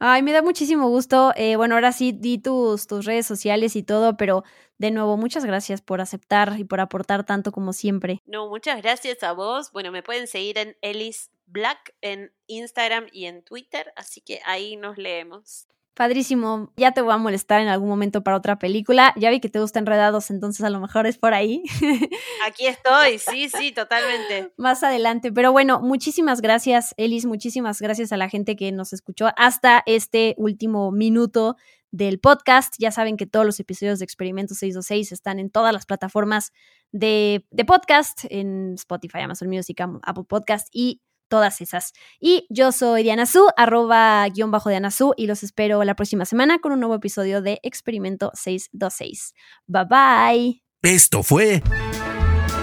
[0.06, 1.32] Ay, me da muchísimo gusto.
[1.38, 4.44] Eh, bueno, ahora sí di tus, tus redes sociales y todo, pero
[4.78, 8.22] de nuevo, muchas gracias por aceptar y por aportar tanto como siempre.
[8.26, 9.72] No, muchas gracias a vos.
[9.72, 14.76] Bueno, me pueden seguir en Ellis Black en Instagram y en Twitter, así que ahí
[14.76, 15.70] nos leemos.
[15.96, 16.72] Padrísimo.
[16.76, 19.14] Ya te voy a molestar en algún momento para otra película.
[19.16, 21.64] Ya vi que te gusta Enredados, entonces a lo mejor es por ahí.
[22.48, 24.52] Aquí estoy, sí, sí, totalmente.
[24.58, 25.32] Más adelante.
[25.32, 27.26] Pero bueno, muchísimas gracias, Elis.
[27.26, 31.58] Muchísimas gracias a la gente que nos escuchó hasta este último minuto
[31.92, 32.74] del podcast.
[32.80, 36.52] Ya saben que todos los episodios de Experimento 626 están en todas las plataformas
[36.92, 41.02] de, de podcast, en Spotify, Amazon Music, Apple Podcast y
[41.34, 41.94] todas esas.
[42.20, 46.26] Y yo soy Diana Su, arroba guion bajo Diana Su, y los espero la próxima
[46.26, 49.34] semana con un nuevo episodio de Experimento 626.
[49.66, 50.64] Bye bye.
[50.84, 51.64] Esto fue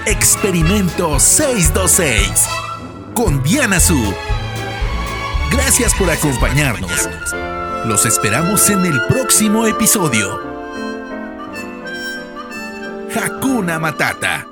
[0.07, 2.47] Experimento 626
[3.13, 3.99] con Diana Su.
[5.51, 7.09] Gracias por acompañarnos.
[7.87, 10.39] Los esperamos en el próximo episodio.
[13.17, 14.47] Hakuna Matata.